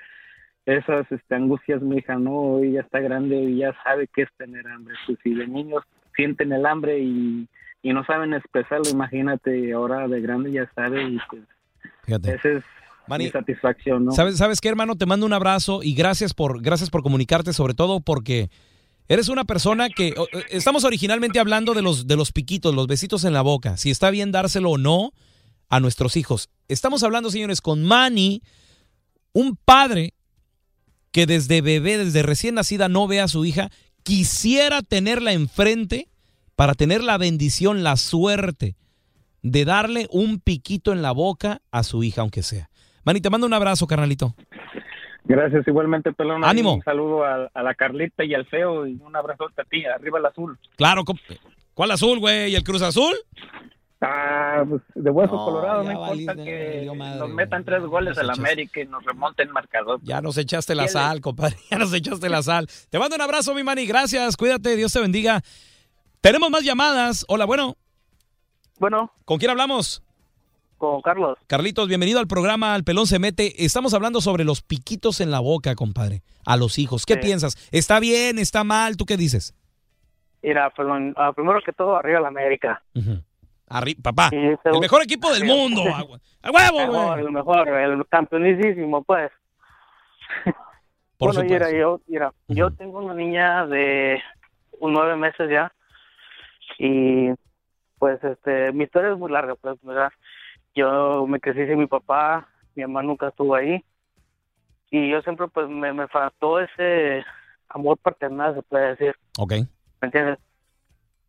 esas 0.65 1.09
este, 1.11 1.35
angustias, 1.35 1.81
mi 1.81 1.97
hija, 1.97 2.15
no, 2.15 2.59
ella 2.59 2.81
está 2.81 2.99
grande 2.99 3.37
y 3.37 3.57
ya 3.57 3.75
sabe 3.83 4.09
qué 4.13 4.23
es 4.23 4.29
tener 4.37 4.67
hambre. 4.67 4.95
Pues 5.05 5.19
si 5.23 5.33
de 5.33 5.47
niños 5.47 5.83
sienten 6.15 6.51
el 6.51 6.65
hambre 6.65 6.99
y, 6.99 7.47
y 7.83 7.93
no 7.93 8.03
saben 8.05 8.33
expresarlo, 8.33 8.89
imagínate, 8.89 9.71
ahora 9.73 10.07
de 10.07 10.21
grande 10.21 10.51
ya 10.51 10.69
sabe 10.73 11.03
y 11.03 11.19
pues 11.29 11.43
Fíjate. 12.03 12.35
esa 12.35 12.49
es 12.49 12.63
mi 13.07 13.29
satisfacción, 13.29 14.05
¿no? 14.05 14.11
¿Sabes, 14.11 14.37
¿Sabes 14.37 14.61
qué, 14.61 14.69
hermano? 14.69 14.95
Te 14.95 15.05
mando 15.05 15.25
un 15.25 15.33
abrazo 15.33 15.81
y 15.83 15.93
gracias 15.93 16.33
por, 16.33 16.61
gracias 16.61 16.89
por 16.89 17.03
comunicarte, 17.03 17.53
sobre 17.53 17.75
todo 17.75 17.99
porque 17.99 18.49
eres 19.07 19.29
una 19.29 19.43
persona 19.43 19.89
que... 19.89 20.09
eh, 20.09 20.43
Estamos 20.49 20.83
originalmente 20.83 21.39
hablando 21.39 21.73
de 21.73 21.81
los, 21.81 22.07
de 22.07 22.15
los 22.15 22.31
piquitos, 22.31 22.73
los 22.73 22.87
besitos 22.87 23.23
en 23.23 23.33
la 23.33 23.41
boca, 23.41 23.77
si 23.77 23.91
está 23.91 24.09
bien 24.09 24.31
dárselo 24.31 24.71
o 24.71 24.77
no 24.77 25.11
a 25.69 25.79
nuestros 25.79 26.15
hijos. 26.17 26.49
Estamos 26.67 27.03
hablando, 27.03 27.31
señores, 27.31 27.61
con 27.61 27.83
Manny, 27.83 28.41
un 29.33 29.57
padre 29.57 30.13
que 31.11 31.25
desde 31.25 31.61
bebé, 31.61 31.97
desde 31.97 32.23
recién 32.23 32.55
nacida, 32.55 32.89
no 32.89 33.07
ve 33.07 33.21
a 33.21 33.27
su 33.27 33.45
hija, 33.45 33.71
quisiera 34.03 34.81
tenerla 34.81 35.33
enfrente 35.33 36.09
para 36.55 36.73
tener 36.73 37.03
la 37.03 37.17
bendición, 37.17 37.83
la 37.83 37.97
suerte 37.97 38.75
de 39.41 39.65
darle 39.65 40.07
un 40.11 40.39
piquito 40.39 40.91
en 40.91 41.01
la 41.01 41.11
boca 41.11 41.61
a 41.71 41.83
su 41.83 42.03
hija, 42.03 42.21
aunque 42.21 42.43
sea. 42.43 42.69
Manny, 43.03 43.21
te 43.21 43.29
mando 43.29 43.45
un 43.45 43.53
abrazo, 43.53 43.85
carnalito. 43.87 44.35
Gracias, 45.25 45.67
igualmente, 45.67 46.13
pelón. 46.13 46.43
Ánimo. 46.43 46.75
Un 46.75 46.83
saludo 46.83 47.23
a, 47.23 47.49
a 47.53 47.63
la 47.63 47.73
Carlita 47.73 48.23
y 48.23 48.33
al 48.33 48.45
feo 48.45 48.87
y 48.87 48.93
un 49.01 49.15
abrazo 49.15 49.45
a 49.57 49.63
ti, 49.63 49.85
arriba 49.85 50.19
el 50.19 50.25
azul. 50.25 50.57
Claro, 50.77 51.03
¿cuál 51.73 51.91
azul, 51.91 52.19
güey? 52.19 52.51
¿Y 52.51 52.55
el 52.55 52.63
Cruz 52.63 52.81
Azul? 52.81 53.13
Ah, 54.01 54.63
pues 54.69 54.81
de 54.93 55.09
hueso 55.09 55.33
No, 55.33 55.45
colorado, 55.45 55.83
ya 55.83 55.93
no 55.93 56.13
importa 56.13 56.43
que 56.43 56.91
madre, 56.95 57.19
nos 57.19 57.29
metan 57.29 57.63
tres 57.63 57.81
goles 57.83 58.17
al 58.17 58.29
América 58.29 58.81
y 58.81 58.85
nos 58.85 59.03
remonten 59.03 59.49
marcador. 59.51 59.99
Ya 60.03 60.21
nos 60.21 60.37
echaste 60.37 60.75
la 60.75 60.83
¿Quién 60.83 60.93
sal, 60.93 61.21
compadre. 61.21 61.55
Ya 61.71 61.79
nos 61.79 61.91
echaste 61.93 62.29
la 62.29 62.43
sal. 62.43 62.67
Te 62.89 62.99
mando 62.99 63.15
un 63.15 63.21
abrazo, 63.21 63.55
mi 63.55 63.63
Manny. 63.63 63.87
Gracias. 63.87 64.37
Cuídate. 64.37 64.75
Dios 64.75 64.93
te 64.93 64.99
bendiga. 64.99 65.41
Tenemos 66.21 66.51
más 66.51 66.63
llamadas. 66.63 67.25
Hola, 67.29 67.45
bueno. 67.45 67.77
Bueno. 68.77 69.11
¿Con 69.23 69.39
quién 69.39 69.49
hablamos? 69.49 70.03
Con 70.77 71.01
Carlos. 71.01 71.37
Carlitos, 71.47 71.87
bienvenido 71.87 72.19
al 72.19 72.27
programa 72.27 72.73
Al 72.75 72.83
Pelón 72.83 73.07
se 73.07 73.17
mete. 73.17 73.63
Estamos 73.65 73.93
hablando 73.93 74.19
sobre 74.21 74.43
los 74.43 74.61
piquitos 74.61 75.21
en 75.21 75.31
la 75.31 75.39
boca, 75.39 75.73
compadre. 75.75 76.21
A 76.45 76.57
los 76.57 76.77
hijos. 76.79 77.05
¿Qué 77.05 77.13
Sí. 77.15 77.19
piensas? 77.21 77.55
¿Está 77.71 77.99
bien? 77.99 78.37
¿Está 78.39 78.63
mal? 78.63 78.97
¿Tú 78.97 79.05
qué 79.05 79.15
dices? 79.17 79.55
Mira, 80.43 80.69
perdón, 80.71 81.13
ah, 81.17 81.31
primero 81.33 81.59
que 81.65 81.71
todo, 81.71 81.95
arriba 81.95 82.19
la 82.19 82.27
América. 82.27 82.83
Arri 83.67 83.95
papá. 83.95 84.29
El 84.31 84.79
mejor 84.79 85.01
equipo 85.01 85.31
del 85.33 85.45
mundo. 85.45 85.81
A 85.95 86.03
hue- 86.03 86.19
a 86.43 86.51
huevo, 86.51 86.77
mejor, 86.77 87.07
güey. 87.15 87.25
el 87.25 87.31
mejor, 87.31 87.67
el 87.69 88.07
campeonísimo, 88.07 89.03
pues. 89.03 89.31
Por 91.17 91.33
bueno, 91.33 91.41
supuesto. 91.41 91.65
mira, 91.65 91.71
yo, 91.79 92.01
mira, 92.07 92.33
yo 92.49 92.69
tengo 92.71 92.99
una 92.99 93.13
niña 93.15 93.65
de 93.65 94.21
un 94.79 94.91
nueve 94.93 95.15
meses 95.15 95.49
ya 95.49 95.73
y 96.77 97.29
pues 97.97 98.21
este, 98.23 98.73
mi 98.73 98.83
historia 98.83 99.13
es 99.13 99.17
muy 99.17 99.31
larga, 99.31 99.55
pues, 99.55 99.77
¿verdad? 99.81 100.11
Yo 100.75 101.25
me 101.27 101.39
crecí 101.39 101.65
sin 101.65 101.79
mi 101.79 101.87
papá, 101.87 102.47
mi 102.75 102.83
mamá 102.83 103.01
nunca 103.01 103.29
estuvo 103.29 103.55
ahí 103.55 103.83
y 104.91 105.09
yo 105.09 105.21
siempre 105.21 105.47
pues 105.47 105.67
me, 105.67 105.91
me 105.93 106.07
faltó 106.07 106.59
ese 106.59 107.23
amor 107.69 107.97
paternal, 107.97 108.55
se 108.55 108.61
puede 108.61 108.95
decir. 108.95 109.15
Ok. 109.37 109.53
¿me 110.01 110.07
entiendes? 110.07 110.39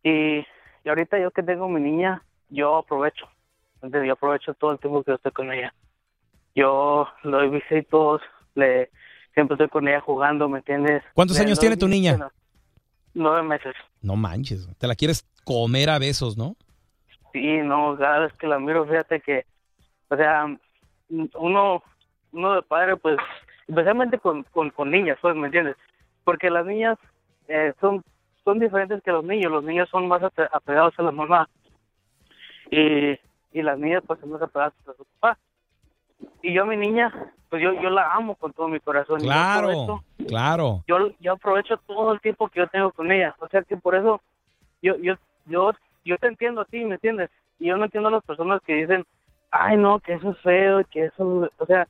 Y, 0.03 0.39
y 0.39 0.89
ahorita 0.89 1.19
yo 1.19 1.31
que 1.31 1.43
tengo 1.43 1.67
mi 1.67 1.81
niña, 1.81 2.23
yo 2.49 2.77
aprovecho, 2.77 3.25
¿me 3.81 3.87
entiendes? 3.87 4.07
Yo 4.07 4.13
aprovecho 4.13 4.53
todo 4.53 4.71
el 4.71 4.79
tiempo 4.79 5.03
que 5.03 5.11
yo 5.11 5.15
estoy 5.15 5.31
con 5.31 5.51
ella. 5.51 5.73
Yo 6.55 7.07
le 7.23 7.31
doy 7.31 7.49
visitos, 7.49 8.21
le, 8.55 8.89
siempre 9.33 9.55
estoy 9.55 9.69
con 9.69 9.87
ella 9.87 10.01
jugando, 10.01 10.47
¿me 10.47 10.59
entiendes? 10.59 11.03
¿Cuántos 11.13 11.37
Le 11.37 11.45
años 11.45 11.59
tiene 11.59 11.77
tu 11.77 11.87
niña? 11.87 12.29
Nueve 13.13 13.43
meses. 13.43 13.75
No 14.01 14.15
manches. 14.15 14.67
Te 14.77 14.87
la 14.87 14.95
quieres 14.95 15.27
comer 15.43 15.89
a 15.89 15.99
besos, 15.99 16.37
¿no? 16.37 16.55
Sí, 17.39 17.57
no, 17.63 17.95
cada 17.97 18.19
vez 18.19 18.33
que 18.33 18.47
la 18.47 18.57
miro, 18.59 18.85
fíjate 18.85 19.19
que, 19.21 19.45
o 20.09 20.15
sea, 20.15 20.47
uno, 21.35 21.83
uno 22.31 22.53
de 22.55 22.61
padre, 22.63 22.97
pues, 22.97 23.17
especialmente 23.67 24.17
con, 24.17 24.43
con, 24.43 24.69
con 24.71 24.89
niñas, 24.89 25.17
pues, 25.21 25.35
¿me 25.35 25.45
entiendes? 25.47 25.75
Porque 26.23 26.49
las 26.49 26.65
niñas 26.65 26.97
eh, 27.47 27.73
son, 27.79 28.03
son 28.43 28.59
diferentes 28.59 29.01
que 29.03 29.11
los 29.11 29.23
niños. 29.23 29.51
Los 29.51 29.63
niños 29.63 29.87
son 29.89 30.07
más 30.07 30.21
ape- 30.21 30.49
apegados 30.51 30.97
a 30.97 31.03
la 31.03 31.11
mamá 31.11 31.47
y, 32.71 33.11
y 33.51 33.61
las 33.61 33.77
niñas 33.79 34.03
pues 34.05 34.19
son 34.19 34.31
más 34.31 34.41
apegadas 34.41 34.73
a 34.87 34.93
su 34.93 35.05
papá. 35.19 35.37
Y 36.41 36.53
yo 36.53 36.63
a 36.63 36.65
mi 36.65 36.75
niña, 36.75 37.13
pues 37.49 37.61
yo, 37.61 37.71
yo 37.81 37.89
la 37.89 38.13
amo 38.13 38.35
con 38.35 38.51
todo 38.53 38.67
mi 38.67 38.79
corazón. 38.79 39.19
yo 39.19 39.25
Claro, 39.27 40.01
claro. 40.27 40.83
yo, 40.87 41.11
yo 41.19 41.33
aprovecho 41.33 41.77
todo 41.85 42.11
el 42.13 42.19
tiempo 42.19 42.49
que 42.49 42.59
yo 42.59 42.67
tengo 42.67 42.91
con 42.91 43.11
ella. 43.11 43.35
O 43.39 43.47
sea 43.47 43.61
que 43.61 43.77
por 43.77 43.95
eso 43.95 44.21
yo, 44.81 44.97
yo, 44.97 45.13
yo, 45.45 45.71
yo 46.07 46.17
te 46.17 46.27
entiendo 46.27 46.61
a 46.61 46.65
ti, 46.65 46.83
¿me 46.85 46.95
entiendes? 46.95 47.29
Y 47.59 47.67
yo 47.67 47.77
no 47.77 47.85
entiendo 47.85 48.09
a 48.09 48.13
las 48.13 48.23
personas 48.23 48.61
que 48.61 48.75
dicen, 48.75 49.05
ay 49.51 49.77
no, 49.77 49.99
que 49.99 50.13
eso 50.13 50.31
es 50.31 50.37
feo, 50.39 50.83
que 50.89 51.05
eso, 51.05 51.49
o 51.57 51.65
sea, 51.65 51.87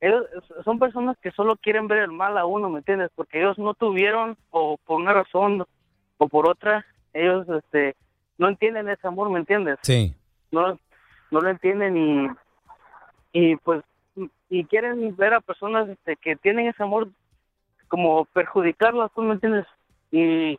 ellos 0.00 0.26
son 0.64 0.78
personas 0.78 1.16
que 1.18 1.30
solo 1.30 1.56
quieren 1.56 1.86
ver 1.86 1.98
el 1.98 2.12
mal 2.12 2.36
a 2.36 2.44
uno, 2.44 2.68
¿me 2.68 2.78
entiendes? 2.78 3.10
Porque 3.14 3.40
ellos 3.40 3.58
no 3.58 3.74
tuvieron, 3.74 4.36
o 4.50 4.76
por 4.84 5.00
una 5.00 5.12
razón 5.12 5.64
o 6.18 6.28
por 6.28 6.48
otra, 6.48 6.84
ellos 7.12 7.46
este 7.48 7.94
no 8.38 8.48
entienden 8.48 8.88
ese 8.88 9.06
amor, 9.06 9.30
¿me 9.30 9.38
entiendes? 9.38 9.78
Sí. 9.82 10.14
no, 10.50 10.78
no 11.30 11.40
lo 11.40 11.48
entienden 11.48 11.96
y, 11.96 12.28
y 13.32 13.56
pues 13.56 13.82
y 14.48 14.64
quieren 14.64 15.16
ver 15.16 15.34
a 15.34 15.40
personas 15.40 15.88
este, 15.88 16.16
que 16.16 16.36
tienen 16.36 16.66
ese 16.66 16.82
amor 16.82 17.08
como 17.88 18.24
perjudicarlas, 18.26 19.10
¿tú 19.14 19.22
me 19.22 19.34
entiendes? 19.34 19.66
Y 20.10 20.58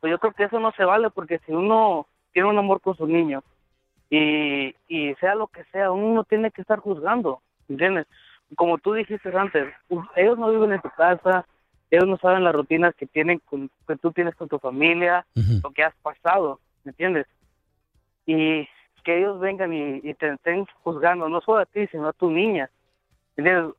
pues 0.00 0.10
yo 0.10 0.18
creo 0.18 0.32
que 0.32 0.44
eso 0.44 0.60
no 0.60 0.70
se 0.72 0.84
vale 0.84 1.10
porque 1.10 1.40
si 1.46 1.52
uno 1.52 2.06
tiene 2.32 2.48
un 2.48 2.58
amor 2.58 2.80
con 2.80 2.96
su 2.96 3.06
niño 3.06 3.42
y, 4.10 4.74
y 4.88 5.14
sea 5.20 5.34
lo 5.34 5.46
que 5.46 5.64
sea, 5.72 5.90
uno 5.90 6.14
no 6.14 6.24
tiene 6.24 6.50
que 6.50 6.62
estar 6.62 6.78
juzgando, 6.78 7.40
¿entiendes? 7.68 8.06
Como 8.56 8.78
tú 8.78 8.92
dijiste 8.92 9.36
antes, 9.36 9.72
ellos 10.16 10.38
no 10.38 10.50
viven 10.50 10.72
en 10.72 10.80
tu 10.80 10.90
casa, 10.90 11.46
ellos 11.90 12.06
no 12.06 12.18
saben 12.18 12.44
las 12.44 12.54
rutinas 12.54 12.94
que 12.94 13.06
tienen 13.06 13.40
con, 13.46 13.70
que 13.86 13.96
tú 13.96 14.12
tienes 14.12 14.34
con 14.34 14.48
tu 14.48 14.58
familia, 14.58 15.24
lo 15.62 15.70
que 15.70 15.84
has 15.84 15.94
pasado, 16.02 16.60
¿me 16.84 16.90
entiendes? 16.90 17.26
y 18.26 18.68
que 19.04 19.18
ellos 19.18 19.40
vengan 19.40 19.72
y, 19.72 20.00
y 20.02 20.14
te 20.14 20.32
estén 20.32 20.66
juzgando, 20.84 21.28
no 21.28 21.40
solo 21.40 21.58
a 21.58 21.66
ti, 21.66 21.86
sino 21.88 22.08
a 22.08 22.12
tu 22.12 22.30
niña. 22.30 22.70
¿Entiendes? 23.36 23.74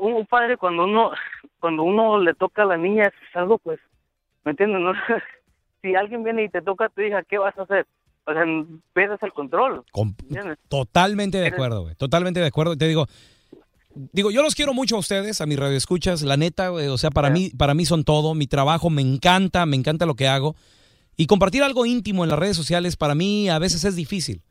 Un, 0.00 0.14
un 0.14 0.26
padre 0.26 0.56
cuando 0.56 0.84
uno 0.84 1.12
cuando 1.60 1.82
uno 1.82 2.18
le 2.18 2.34
toca 2.34 2.62
a 2.62 2.66
la 2.66 2.76
niña 2.76 3.04
es 3.04 3.36
algo, 3.36 3.58
pues, 3.58 3.80
¿me 4.44 4.52
entiendes? 4.52 4.80
No? 4.82 4.92
Si 5.88 5.94
alguien 5.94 6.22
viene 6.24 6.44
y 6.44 6.48
te 6.48 6.62
toca 6.62 6.86
a 6.86 6.88
tu 6.88 7.00
hija, 7.02 7.22
¿qué 7.28 7.38
vas 7.38 7.56
a 7.58 7.62
hacer? 7.62 7.86
O 8.26 8.32
sea, 8.32 8.42
pierdes 8.92 9.22
el 9.22 9.32
control. 9.32 9.84
¿entiendes? 10.28 10.58
Totalmente 10.68 11.38
de 11.38 11.46
acuerdo, 11.46 11.82
güey. 11.82 11.94
Totalmente 11.94 12.40
de 12.40 12.46
acuerdo. 12.46 12.72
Y 12.72 12.76
Te 12.76 12.88
digo, 12.88 13.06
digo, 14.12 14.30
yo 14.30 14.42
los 14.42 14.54
quiero 14.54 14.74
mucho 14.74 14.96
a 14.96 14.98
ustedes, 14.98 15.40
a 15.40 15.46
mis 15.46 15.58
radioescuchas. 15.58 16.22
La 16.22 16.36
neta, 16.36 16.68
güey, 16.70 16.88
o 16.88 16.98
sea, 16.98 17.10
para 17.10 17.30
mí, 17.30 17.50
para 17.50 17.74
mí 17.74 17.86
son 17.86 18.02
todo. 18.04 18.34
Mi 18.34 18.46
trabajo 18.46 18.90
me 18.90 19.02
encanta, 19.02 19.64
me 19.66 19.76
encanta 19.76 20.06
lo 20.06 20.14
que 20.14 20.26
hago. 20.28 20.56
Y 21.16 21.26
compartir 21.26 21.62
algo 21.62 21.86
íntimo 21.86 22.24
en 22.24 22.30
las 22.30 22.38
redes 22.38 22.56
sociales 22.56 22.96
para 22.96 23.14
mí 23.14 23.48
a 23.48 23.58
veces 23.58 23.84
es 23.84 23.94
difícil. 23.96 24.42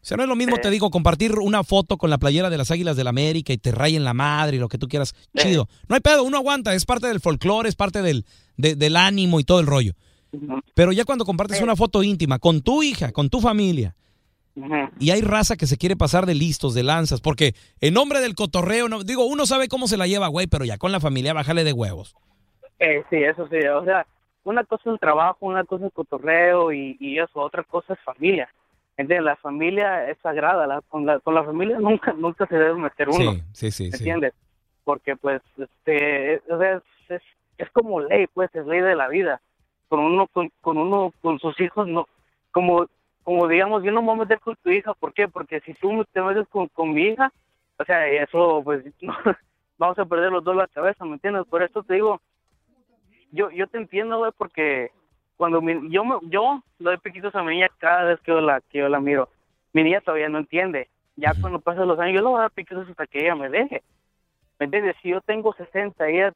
O 0.00 0.04
sea, 0.08 0.16
no 0.16 0.22
es 0.22 0.28
lo 0.28 0.36
mismo, 0.36 0.56
te 0.58 0.70
digo, 0.70 0.90
compartir 0.90 1.32
una 1.40 1.64
foto 1.64 1.96
con 1.98 2.08
la 2.08 2.18
playera 2.18 2.50
de 2.50 2.56
las 2.56 2.70
Águilas 2.70 2.96
del 2.96 3.08
América 3.08 3.52
y 3.52 3.58
te 3.58 3.72
rayen 3.72 4.04
la 4.04 4.14
madre 4.14 4.56
y 4.56 4.60
lo 4.60 4.68
que 4.68 4.78
tú 4.78 4.86
quieras. 4.86 5.12
Chido. 5.36 5.68
No 5.88 5.96
hay 5.96 6.00
pedo, 6.00 6.22
uno 6.22 6.36
aguanta, 6.38 6.72
es 6.74 6.86
parte 6.86 7.08
del 7.08 7.20
folclore, 7.20 7.68
es 7.68 7.74
parte 7.74 8.00
del, 8.00 8.24
de- 8.56 8.76
del 8.76 8.96
ánimo 8.96 9.40
y 9.40 9.44
todo 9.44 9.58
el 9.60 9.66
rollo. 9.66 9.94
Pero 10.74 10.92
ya 10.92 11.04
cuando 11.04 11.24
compartes 11.24 11.60
una 11.60 11.76
foto 11.76 12.02
íntima 12.02 12.38
con 12.38 12.60
tu 12.62 12.82
hija, 12.82 13.12
con 13.12 13.30
tu 13.30 13.40
familia, 13.40 13.94
y 14.98 15.10
hay 15.10 15.20
raza 15.20 15.56
que 15.56 15.66
se 15.66 15.76
quiere 15.76 15.96
pasar 15.96 16.26
de 16.26 16.34
listos, 16.34 16.74
de 16.74 16.82
lanzas, 16.82 17.20
porque 17.20 17.54
en 17.80 17.94
nombre 17.94 18.20
del 18.20 18.34
cotorreo, 18.34 18.88
no, 18.88 19.04
digo, 19.04 19.24
uno 19.26 19.46
sabe 19.46 19.68
cómo 19.68 19.86
se 19.86 19.96
la 19.96 20.06
lleva, 20.06 20.28
güey, 20.28 20.46
pero 20.46 20.64
ya 20.64 20.78
con 20.78 20.92
la 20.92 21.00
familia 21.00 21.32
bájale 21.32 21.64
de 21.64 21.72
huevos. 21.72 22.16
Eh, 22.78 23.04
sí, 23.10 23.16
eso 23.16 23.48
sí. 23.48 23.58
O 23.66 23.84
sea, 23.84 24.06
una 24.44 24.64
cosa 24.64 24.82
es 24.86 24.92
el 24.94 25.00
trabajo, 25.00 25.38
una 25.40 25.64
cosa 25.64 25.86
es 25.86 25.92
cotorreo 25.92 26.72
y, 26.72 26.96
y 27.00 27.18
eso, 27.18 27.40
otra 27.40 27.62
cosa 27.64 27.94
es 27.94 28.00
familia. 28.00 28.48
¿Entiendes? 28.96 29.24
La 29.24 29.36
familia 29.36 30.10
es 30.10 30.18
sagrada. 30.22 30.66
La, 30.66 30.80
con, 30.80 31.06
la, 31.06 31.20
con 31.20 31.34
la 31.34 31.44
familia 31.44 31.78
nunca 31.78 32.12
nunca 32.12 32.46
se 32.46 32.56
debe 32.56 32.74
meter 32.74 33.08
uno. 33.08 33.32
Sí, 33.32 33.42
sí, 33.52 33.70
sí. 33.70 33.90
sí. 33.90 33.96
¿Entiendes? 33.98 34.32
Porque, 34.84 35.16
pues, 35.16 35.40
este, 35.56 36.34
es, 36.34 36.42
es, 37.08 37.22
es 37.58 37.70
como 37.72 38.00
ley, 38.00 38.26
pues, 38.32 38.52
es 38.54 38.66
ley 38.66 38.80
de 38.80 38.96
la 38.96 39.08
vida. 39.08 39.40
Con 39.88 40.00
uno, 40.00 40.26
con, 40.28 40.50
con 40.60 40.78
uno, 40.78 41.12
con 41.20 41.38
sus 41.38 41.58
hijos, 41.60 41.86
no, 41.88 42.06
como, 42.52 42.86
como 43.22 43.48
digamos, 43.48 43.82
yo 43.84 43.92
no 43.92 44.00
me 44.02 44.08
voy 44.08 44.16
a 44.16 44.20
meter 44.20 44.40
con 44.40 44.56
tu 44.62 44.70
hija, 44.70 44.94
¿por 44.94 45.12
qué? 45.14 45.28
Porque 45.28 45.60
si 45.60 45.74
tú 45.74 46.04
te 46.12 46.22
metes 46.22 46.46
con, 46.48 46.68
con 46.68 46.92
mi 46.94 47.02
hija, 47.08 47.32
o 47.78 47.84
sea, 47.84 48.06
eso, 48.08 48.62
pues, 48.64 48.84
vamos 49.78 49.98
a 49.98 50.04
perder 50.06 50.32
los 50.32 50.44
dos 50.44 50.56
la 50.56 50.68
cabeza, 50.68 51.04
¿me 51.04 51.14
entiendes? 51.14 51.46
Por 51.48 51.62
eso 51.62 51.82
te 51.82 51.94
digo, 51.94 52.20
yo, 53.32 53.50
yo 53.50 53.66
te 53.66 53.78
entiendo, 53.78 54.18
güey, 54.18 54.32
porque 54.36 54.90
cuando 55.36 55.60
mi- 55.60 55.90
yo, 55.90 56.04
me, 56.04 56.16
yo 56.30 56.62
le 56.78 56.84
doy 56.90 56.98
piquitos 56.98 57.34
a 57.34 57.42
mi 57.42 57.54
niña 57.54 57.68
cada 57.78 58.04
vez 58.04 58.20
que 58.20 58.32
yo 58.32 58.40
la, 58.40 58.60
que 58.70 58.78
yo 58.78 58.88
la 58.88 59.00
miro. 59.00 59.28
Mi 59.72 59.82
niña 59.84 60.00
todavía 60.00 60.28
no 60.28 60.38
entiende. 60.38 60.88
Ya 61.16 61.34
cuando 61.34 61.60
pasan 61.60 61.88
los 61.88 61.98
años, 61.98 62.14
yo 62.16 62.22
le 62.22 62.28
voy 62.28 62.38
a 62.38 62.42
dar 62.42 62.50
piquitos 62.52 62.88
hasta 62.88 63.06
que 63.06 63.20
ella 63.20 63.34
me 63.34 63.48
deje. 63.50 63.82
¿Me 64.58 64.66
entiendes? 64.66 64.96
Si 65.02 65.10
yo 65.10 65.20
tengo 65.22 65.52
60, 65.54 66.08
ella 66.08 66.32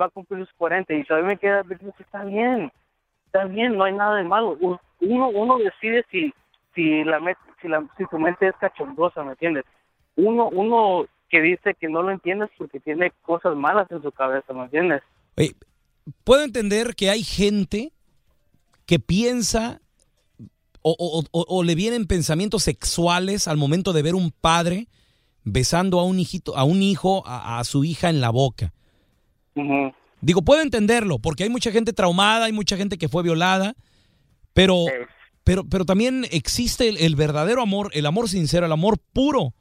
va 0.00 0.06
a 0.06 0.10
cumplir 0.10 0.40
los 0.40 0.52
40 0.54 0.94
y 0.94 1.04
todavía 1.04 1.28
me 1.30 1.38
queda 1.38 1.64
piquitos, 1.64 1.98
está 2.00 2.24
bien. 2.24 2.70
Está 3.34 3.46
bien, 3.46 3.76
no 3.76 3.82
hay 3.82 3.92
nada 3.92 4.14
de 4.18 4.22
malo. 4.22 4.56
Uno, 4.60 5.28
uno 5.28 5.58
decide 5.58 6.04
si, 6.08 6.32
si, 6.72 7.02
la, 7.02 7.18
si, 7.60 7.66
la, 7.66 7.84
si 7.98 8.04
su 8.08 8.16
mente 8.16 8.46
es 8.46 8.54
cachondosa, 8.60 9.24
¿me 9.24 9.32
entiendes? 9.32 9.64
Uno, 10.14 10.48
uno 10.50 11.06
que 11.28 11.40
dice 11.40 11.74
que 11.74 11.88
no 11.88 12.02
lo 12.02 12.12
entiendes 12.12 12.48
porque 12.56 12.78
tiene 12.78 13.10
cosas 13.22 13.56
malas 13.56 13.90
en 13.90 14.00
su 14.02 14.12
cabeza, 14.12 14.52
¿me 14.52 14.62
entiendes? 14.62 15.02
Oye, 15.36 15.56
puedo 16.22 16.44
entender 16.44 16.94
que 16.94 17.10
hay 17.10 17.24
gente 17.24 17.90
que 18.86 19.00
piensa 19.00 19.80
o, 20.82 20.94
o- 20.96 21.24
o- 21.32 21.46
o 21.48 21.64
le 21.64 21.74
vienen 21.74 22.06
pensamientos 22.06 22.62
sexuales 22.62 23.48
al 23.48 23.56
momento 23.56 23.92
de 23.92 24.02
ver 24.02 24.14
un 24.14 24.30
padre 24.30 24.86
besando 25.42 25.98
a 25.98 26.04
un 26.04 26.20
hijito, 26.20 26.56
a 26.56 26.62
un 26.62 26.82
hijo, 26.82 27.24
a, 27.26 27.58
a 27.58 27.64
su 27.64 27.82
hija 27.82 28.10
en 28.10 28.20
la 28.20 28.30
boca. 28.30 28.72
Digo, 30.24 30.42
puedo 30.42 30.62
entenderlo, 30.62 31.18
porque 31.18 31.44
hay 31.44 31.50
mucha 31.50 31.70
gente 31.70 31.92
traumada, 31.92 32.46
hay 32.46 32.52
mucha 32.52 32.76
gente 32.76 32.96
que 32.96 33.08
fue 33.08 33.22
violada, 33.22 33.74
pero, 34.54 34.86
pero, 35.44 35.64
pero 35.64 35.84
también 35.84 36.26
existe 36.30 36.88
el, 36.88 36.96
el 36.96 37.14
verdadero 37.14 37.60
amor, 37.60 37.90
el 37.92 38.06
amor 38.06 38.30
sincero, 38.30 38.64
el 38.64 38.72
amor 38.72 38.98
puro 39.12 39.54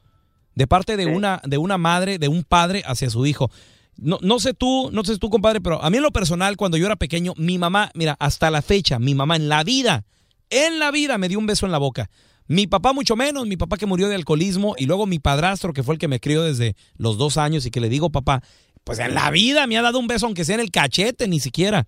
de 0.55 0.65
parte 0.65 0.95
de 0.95 1.07
una, 1.07 1.41
de 1.43 1.57
una 1.57 1.77
madre, 1.77 2.17
de 2.17 2.29
un 2.29 2.43
padre 2.43 2.81
hacia 2.85 3.09
su 3.09 3.25
hijo. 3.25 3.51
No, 3.97 4.19
no 4.21 4.39
sé 4.39 4.53
tú, 4.53 4.89
no 4.93 5.03
sé 5.03 5.17
tú, 5.17 5.29
compadre, 5.29 5.59
pero 5.59 5.83
a 5.83 5.89
mí 5.89 5.97
en 5.97 6.03
lo 6.03 6.11
personal, 6.11 6.55
cuando 6.55 6.77
yo 6.77 6.85
era 6.85 6.95
pequeño, 6.95 7.33
mi 7.37 7.57
mamá, 7.57 7.91
mira, 7.93 8.15
hasta 8.19 8.49
la 8.49 8.61
fecha, 8.61 8.99
mi 8.99 9.15
mamá 9.15 9.35
en 9.35 9.49
la 9.49 9.63
vida, 9.63 10.05
en 10.49 10.79
la 10.79 10.91
vida 10.91 11.17
me 11.17 11.27
dio 11.27 11.39
un 11.39 11.45
beso 11.45 11.65
en 11.65 11.73
la 11.73 11.77
boca. 11.77 12.09
Mi 12.47 12.67
papá 12.67 12.93
mucho 12.93 13.15
menos, 13.15 13.47
mi 13.47 13.57
papá 13.57 13.77
que 13.77 13.85
murió 13.85 14.09
de 14.09 14.15
alcoholismo 14.15 14.75
y 14.77 14.85
luego 14.85 15.05
mi 15.05 15.19
padrastro 15.19 15.73
que 15.73 15.83
fue 15.83 15.95
el 15.95 15.99
que 15.99 16.07
me 16.07 16.19
crió 16.19 16.43
desde 16.43 16.75
los 16.95 17.17
dos 17.17 17.37
años 17.37 17.65
y 17.65 17.71
que 17.71 17.79
le 17.79 17.89
digo, 17.89 18.11
papá, 18.11 18.43
pues 18.83 18.99
en 18.99 19.13
la 19.13 19.29
vida 19.31 19.67
me 19.67 19.77
ha 19.77 19.81
dado 19.81 19.99
un 19.99 20.07
beso 20.07 20.25
aunque 20.25 20.45
sea 20.45 20.55
en 20.55 20.61
el 20.61 20.71
cachete, 20.71 21.27
ni 21.27 21.39
siquiera. 21.39 21.87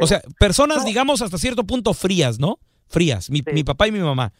O 0.00 0.06
sea, 0.06 0.20
personas, 0.38 0.84
digamos, 0.84 1.22
hasta 1.22 1.38
cierto 1.38 1.64
punto 1.64 1.94
frías, 1.94 2.38
¿no? 2.38 2.58
Frías, 2.88 3.30
mi, 3.30 3.42
mi 3.52 3.64
papá 3.64 3.88
y 3.88 3.92
mi 3.92 4.00
mamá. 4.00 4.32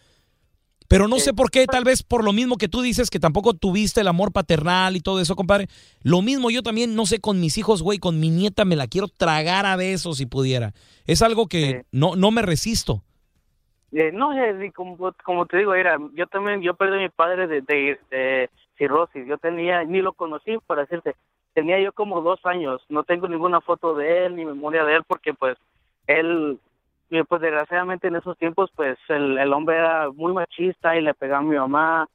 Pero 0.89 1.07
no 1.07 1.19
sé 1.19 1.35
por 1.35 1.51
qué, 1.51 1.67
tal 1.67 1.85
vez 1.85 2.03
por 2.03 2.25
lo 2.25 2.33
mismo 2.33 2.57
que 2.57 2.67
tú 2.67 2.81
dices 2.81 3.11
que 3.11 3.21
tampoco 3.21 3.53
tuviste 3.53 4.01
el 4.01 4.09
amor 4.09 4.33
paternal 4.33 4.97
y 4.97 5.01
todo 5.01 5.21
eso, 5.21 5.37
compadre. 5.37 5.69
Lo 6.03 6.23
mismo 6.23 6.51
yo 6.51 6.63
también, 6.63 6.95
no 6.95 7.05
sé, 7.05 7.21
con 7.21 7.41
mis 7.41 7.59
hijos, 7.59 7.83
güey, 7.83 7.99
con 7.99 8.19
mi 8.19 8.31
nieta 8.31 8.65
me 8.65 8.75
la 8.75 8.87
quiero 8.87 9.07
tragar 9.09 9.67
a 9.67 9.77
besos 9.77 10.17
si 10.17 10.25
pudiera. 10.25 10.73
Es 11.07 11.21
algo 11.21 11.47
que 11.47 11.85
no, 11.93 12.17
no 12.17 12.31
me 12.31 12.41
resisto. 12.41 13.03
Eh, 13.93 14.13
no, 14.13 14.33
eh, 14.33 14.73
como, 14.75 14.97
como 15.25 15.47
te 15.47 15.59
digo, 15.59 15.75
era, 15.75 15.99
yo 16.15 16.27
también, 16.27 16.63
yo 16.63 16.75
perdí 16.75 16.97
a 16.97 17.01
mi 17.01 17.09
padre 17.11 17.47
de, 17.47 17.61
de, 17.61 17.99
de 18.11 18.51
cirrosis. 18.79 19.27
Yo 19.27 19.37
tenía, 19.37 19.85
ni 19.85 20.01
lo 20.01 20.15
conocí, 20.15 20.57
para 20.67 20.83
decirte, 20.83 21.17
tenía 21.59 21.81
yo 21.81 21.93
como 21.93 22.21
dos 22.21 22.39
años. 22.45 22.81
No 22.89 23.03
tengo 23.03 23.27
ninguna 23.27 23.61
foto 23.61 23.97
de 23.97 24.27
él, 24.27 24.37
ni 24.37 24.45
memoria 24.45 24.85
de 24.85 24.95
él, 24.95 25.03
porque 25.09 25.35
pues 25.35 25.59
él, 26.07 26.61
eh, 27.11 27.25
pues 27.29 27.41
desgraciadamente 27.41 28.07
en 28.07 28.15
esos 28.15 28.39
tiempos, 28.39 28.71
pues 28.77 28.97
el, 29.09 29.37
el 29.37 29.53
hombre 29.53 29.77
era 29.77 30.09
muy 30.13 30.33
machista 30.33 30.95
y 30.95 31.01
le 31.03 31.15
pegaba 31.15 31.41
a 31.41 31.49
mi 31.49 31.57
mamá 31.57 32.09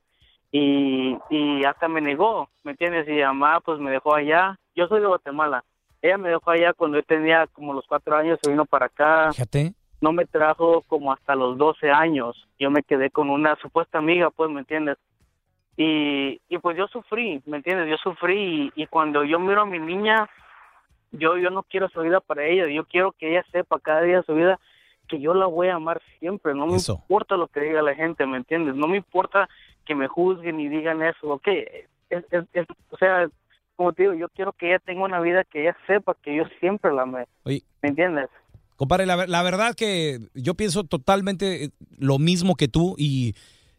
y, 0.49 1.17
y 1.29 1.65
hasta 1.65 1.89
me 1.89 1.99
negó, 1.99 2.47
¿me 2.63 2.71
entiendes? 2.71 3.05
Y 3.09 3.11
mi 3.11 3.21
mamá 3.21 3.59
pues 3.59 3.79
me 3.79 3.91
dejó 3.91 4.15
allá. 4.15 4.57
Yo 4.77 4.87
soy 4.87 5.01
de 5.01 5.07
Guatemala. 5.07 5.65
Ella 6.01 6.17
me 6.17 6.29
dejó 6.29 6.51
allá 6.51 6.71
cuando 6.71 6.97
yo 6.97 7.03
tenía 7.03 7.45
como 7.47 7.73
los 7.73 7.85
cuatro 7.85 8.15
años, 8.15 8.39
se 8.41 8.49
vino 8.49 8.65
para 8.65 8.85
acá 8.85 9.33
Fíjate. 9.33 9.73
no 9.99 10.13
me 10.13 10.25
trajo 10.25 10.83
como 10.87 11.11
hasta 11.11 11.35
los 11.35 11.57
12 11.57 11.91
años. 11.91 12.47
Yo 12.57 12.71
me 12.71 12.81
quedé 12.83 13.09
con 13.09 13.29
una 13.29 13.57
supuesta 13.57 13.97
amiga, 13.97 14.29
pues, 14.29 14.49
¿me 14.49 14.61
entiendes? 14.61 14.97
Y, 15.77 16.39
y 16.49 16.57
pues 16.59 16.77
yo 16.77 16.87
sufrí, 16.87 17.41
¿me 17.45 17.57
entiendes? 17.57 17.89
Yo 17.89 17.97
sufrí 17.97 18.71
y, 18.75 18.83
y 18.83 18.87
cuando 18.87 19.23
yo 19.23 19.39
miro 19.39 19.61
a 19.61 19.65
mi 19.65 19.79
niña, 19.79 20.29
yo, 21.11 21.37
yo 21.37 21.49
no 21.49 21.63
quiero 21.63 21.89
su 21.89 22.01
vida 22.01 22.19
para 22.19 22.45
ella, 22.45 22.67
yo 22.67 22.85
quiero 22.85 23.11
que 23.13 23.31
ella 23.31 23.43
sepa 23.51 23.79
cada 23.79 24.01
día 24.01 24.17
de 24.17 24.23
su 24.23 24.35
vida 24.35 24.59
que 25.07 25.19
yo 25.19 25.33
la 25.33 25.47
voy 25.47 25.67
a 25.67 25.75
amar 25.75 26.01
siempre, 26.19 26.53
no 26.53 26.65
me 26.67 26.77
importa 27.01 27.35
lo 27.35 27.47
que 27.47 27.59
diga 27.59 27.81
la 27.81 27.93
gente, 27.95 28.25
¿me 28.25 28.37
entiendes? 28.37 28.75
No 28.75 28.87
me 28.87 28.97
importa 28.97 29.49
que 29.85 29.95
me 29.95 30.07
juzguen 30.07 30.59
y 30.59 30.69
digan 30.69 31.01
eso, 31.03 31.27
ok, 31.27 31.47
es, 31.47 32.23
es- 32.31 32.45
es- 32.53 32.67
o 32.89 32.97
sea, 32.97 33.27
como 33.75 33.91
te 33.93 34.03
digo, 34.03 34.13
yo 34.13 34.29
quiero 34.29 34.53
que 34.53 34.67
ella 34.69 34.79
tenga 34.79 35.03
una 35.03 35.19
vida 35.19 35.43
que 35.43 35.63
ella 35.63 35.75
sepa 35.87 36.15
que 36.21 36.35
yo 36.35 36.43
siempre 36.59 36.93
la 36.93 37.01
amé, 37.01 37.25
Oye, 37.43 37.63
¿me 37.81 37.89
entiendes? 37.89 38.29
Compadre, 38.77 39.05
la, 39.05 39.27
la 39.27 39.43
verdad 39.43 39.75
que 39.75 40.19
yo 40.33 40.53
pienso 40.55 40.83
totalmente 40.83 41.69
lo 41.97 42.17
mismo 42.17 42.55
que 42.55 42.67
tú 42.67 42.95
y 42.97 43.33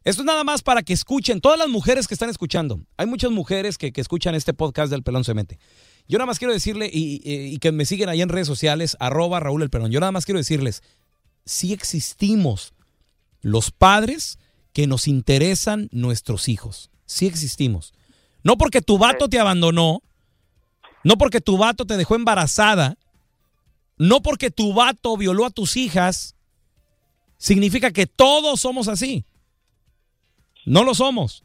esto 0.04 0.22
es 0.22 0.26
nada 0.26 0.44
más 0.44 0.62
para 0.62 0.82
que 0.82 0.92
escuchen, 0.92 1.40
todas 1.40 1.58
las 1.58 1.68
mujeres 1.68 2.06
que 2.06 2.14
están 2.14 2.30
escuchando. 2.30 2.80
Hay 2.96 3.06
muchas 3.06 3.30
mujeres 3.30 3.78
que, 3.78 3.92
que 3.92 4.00
escuchan 4.00 4.34
este 4.34 4.52
podcast 4.54 4.90
del 4.90 5.02
Pelón 5.02 5.24
se 5.24 5.34
mete. 5.34 5.58
Yo 6.06 6.18
nada 6.18 6.26
más 6.26 6.38
quiero 6.38 6.52
decirle, 6.52 6.90
y, 6.92 7.22
y- 7.24 7.58
que 7.58 7.72
me 7.72 7.86
siguen 7.86 8.10
ahí 8.10 8.20
en 8.20 8.28
redes 8.28 8.46
sociales, 8.46 8.96
arroba 9.00 9.40
Raúl 9.40 9.62
el 9.62 9.70
Pelón. 9.70 9.90
Yo 9.90 10.00
nada 10.00 10.12
más 10.12 10.26
quiero 10.26 10.38
decirles, 10.38 10.82
sí 11.46 11.72
existimos 11.72 12.74
los 13.40 13.70
padres 13.70 14.38
que 14.74 14.86
nos 14.86 15.08
interesan 15.08 15.88
nuestros 15.92 16.48
hijos. 16.48 16.90
Sí 17.06 17.26
existimos. 17.26 17.94
No 18.42 18.58
porque 18.58 18.82
tu 18.82 18.98
vato 18.98 19.28
te 19.28 19.38
abandonó, 19.38 20.02
no 21.02 21.16
porque 21.16 21.40
tu 21.40 21.56
vato 21.56 21.86
te 21.86 21.96
dejó 21.96 22.14
embarazada, 22.14 22.98
no 23.96 24.20
porque 24.20 24.50
tu 24.50 24.74
vato 24.74 25.16
violó 25.16 25.46
a 25.46 25.50
tus 25.50 25.76
hijas, 25.78 26.34
significa 27.38 27.90
que 27.90 28.06
todos 28.06 28.60
somos 28.60 28.88
así. 28.88 29.24
No 30.64 30.84
lo 30.84 30.94
somos. 30.94 31.44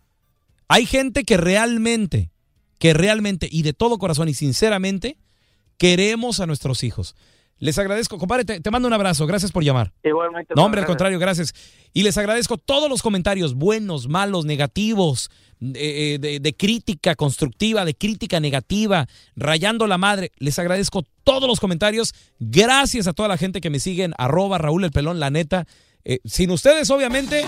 Hay 0.67 0.85
gente 0.85 1.23
que 1.23 1.37
realmente, 1.37 2.31
que 2.77 2.93
realmente 2.93 3.47
y 3.51 3.63
de 3.63 3.73
todo 3.73 3.97
corazón 3.97 4.29
y 4.29 4.33
sinceramente 4.33 5.17
queremos 5.77 6.39
a 6.39 6.45
nuestros 6.45 6.83
hijos. 6.83 7.15
Les 7.57 7.77
agradezco, 7.77 8.17
compadre, 8.17 8.45
te, 8.45 8.61
te 8.61 8.71
mando 8.71 8.87
un 8.87 8.93
abrazo. 8.93 9.27
Gracias 9.27 9.51
por 9.51 9.63
llamar. 9.63 9.91
Igualmente. 10.03 10.53
No, 10.55 10.63
hombre, 10.63 10.79
al 10.81 10.87
contrario, 10.87 11.19
gracias. 11.19 11.53
Y 11.93 12.03
les 12.03 12.17
agradezco 12.17 12.57
todos 12.57 12.89
los 12.89 13.01
comentarios, 13.01 13.53
buenos, 13.53 14.07
malos, 14.07 14.45
negativos, 14.45 15.29
eh, 15.59 16.17
de, 16.21 16.39
de 16.39 16.55
crítica 16.55 17.15
constructiva, 17.15 17.83
de 17.83 17.95
crítica 17.95 18.39
negativa, 18.39 19.07
rayando 19.35 19.87
la 19.87 19.97
madre. 19.97 20.31
Les 20.37 20.57
agradezco 20.57 21.03
todos 21.25 21.49
los 21.49 21.59
comentarios. 21.59 22.13
Gracias 22.39 23.07
a 23.07 23.13
toda 23.13 23.27
la 23.27 23.37
gente 23.37 23.59
que 23.59 23.69
me 23.69 23.79
sigue 23.79 24.05
en 24.05 24.13
arroba 24.17 24.57
Raúl 24.57 24.85
el 24.85 24.91
Pelón, 24.91 25.19
la 25.19 25.29
neta. 25.29 25.67
Eh, 26.05 26.19
sin 26.25 26.51
ustedes, 26.51 26.89
obviamente, 26.89 27.45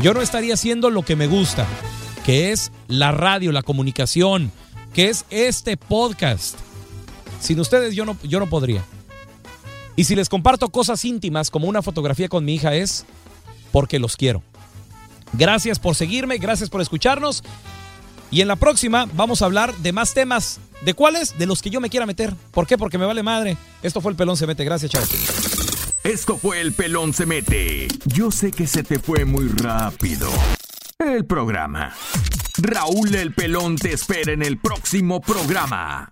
yo 0.00 0.14
no 0.14 0.20
estaría 0.20 0.54
haciendo 0.54 0.90
lo 0.90 1.02
que 1.02 1.16
me 1.16 1.26
gusta, 1.26 1.66
que 2.24 2.52
es 2.52 2.72
la 2.88 3.12
radio, 3.12 3.52
la 3.52 3.62
comunicación, 3.62 4.52
que 4.94 5.08
es 5.08 5.24
este 5.30 5.76
podcast. 5.76 6.56
Sin 7.40 7.58
ustedes 7.60 7.94
yo 7.94 8.04
no, 8.04 8.16
yo 8.22 8.38
no 8.38 8.48
podría. 8.48 8.84
Y 9.96 10.04
si 10.04 10.14
les 10.14 10.28
comparto 10.28 10.70
cosas 10.70 11.04
íntimas 11.04 11.50
como 11.50 11.68
una 11.68 11.82
fotografía 11.82 12.28
con 12.28 12.44
mi 12.44 12.54
hija 12.54 12.74
es 12.74 13.04
porque 13.72 13.98
los 13.98 14.16
quiero. 14.16 14.42
Gracias 15.32 15.78
por 15.78 15.94
seguirme, 15.94 16.38
gracias 16.38 16.70
por 16.70 16.80
escucharnos. 16.80 17.42
Y 18.30 18.40
en 18.40 18.48
la 18.48 18.56
próxima 18.56 19.08
vamos 19.12 19.42
a 19.42 19.44
hablar 19.44 19.76
de 19.78 19.92
más 19.92 20.14
temas. 20.14 20.60
¿De 20.82 20.94
cuáles? 20.94 21.38
De 21.38 21.46
los 21.46 21.60
que 21.60 21.70
yo 21.70 21.80
me 21.80 21.90
quiera 21.90 22.06
meter. 22.06 22.34
¿Por 22.50 22.66
qué? 22.66 22.78
Porque 22.78 22.98
me 22.98 23.06
vale 23.06 23.22
madre. 23.22 23.56
Esto 23.82 24.00
fue 24.00 24.10
el 24.10 24.16
pelón 24.16 24.36
se 24.36 24.46
mete. 24.46 24.64
Gracias, 24.64 24.90
chao. 24.90 25.02
Esto 26.04 26.36
fue 26.36 26.60
El 26.60 26.72
Pelón 26.72 27.14
se 27.14 27.26
mete. 27.26 27.86
Yo 28.06 28.32
sé 28.32 28.50
que 28.50 28.66
se 28.66 28.82
te 28.82 28.98
fue 28.98 29.24
muy 29.24 29.46
rápido. 29.48 30.28
El 30.98 31.24
programa. 31.24 31.94
Raúl 32.58 33.14
el 33.14 33.32
Pelón 33.32 33.76
te 33.76 33.92
espera 33.92 34.32
en 34.32 34.42
el 34.42 34.58
próximo 34.58 35.20
programa. 35.20 36.11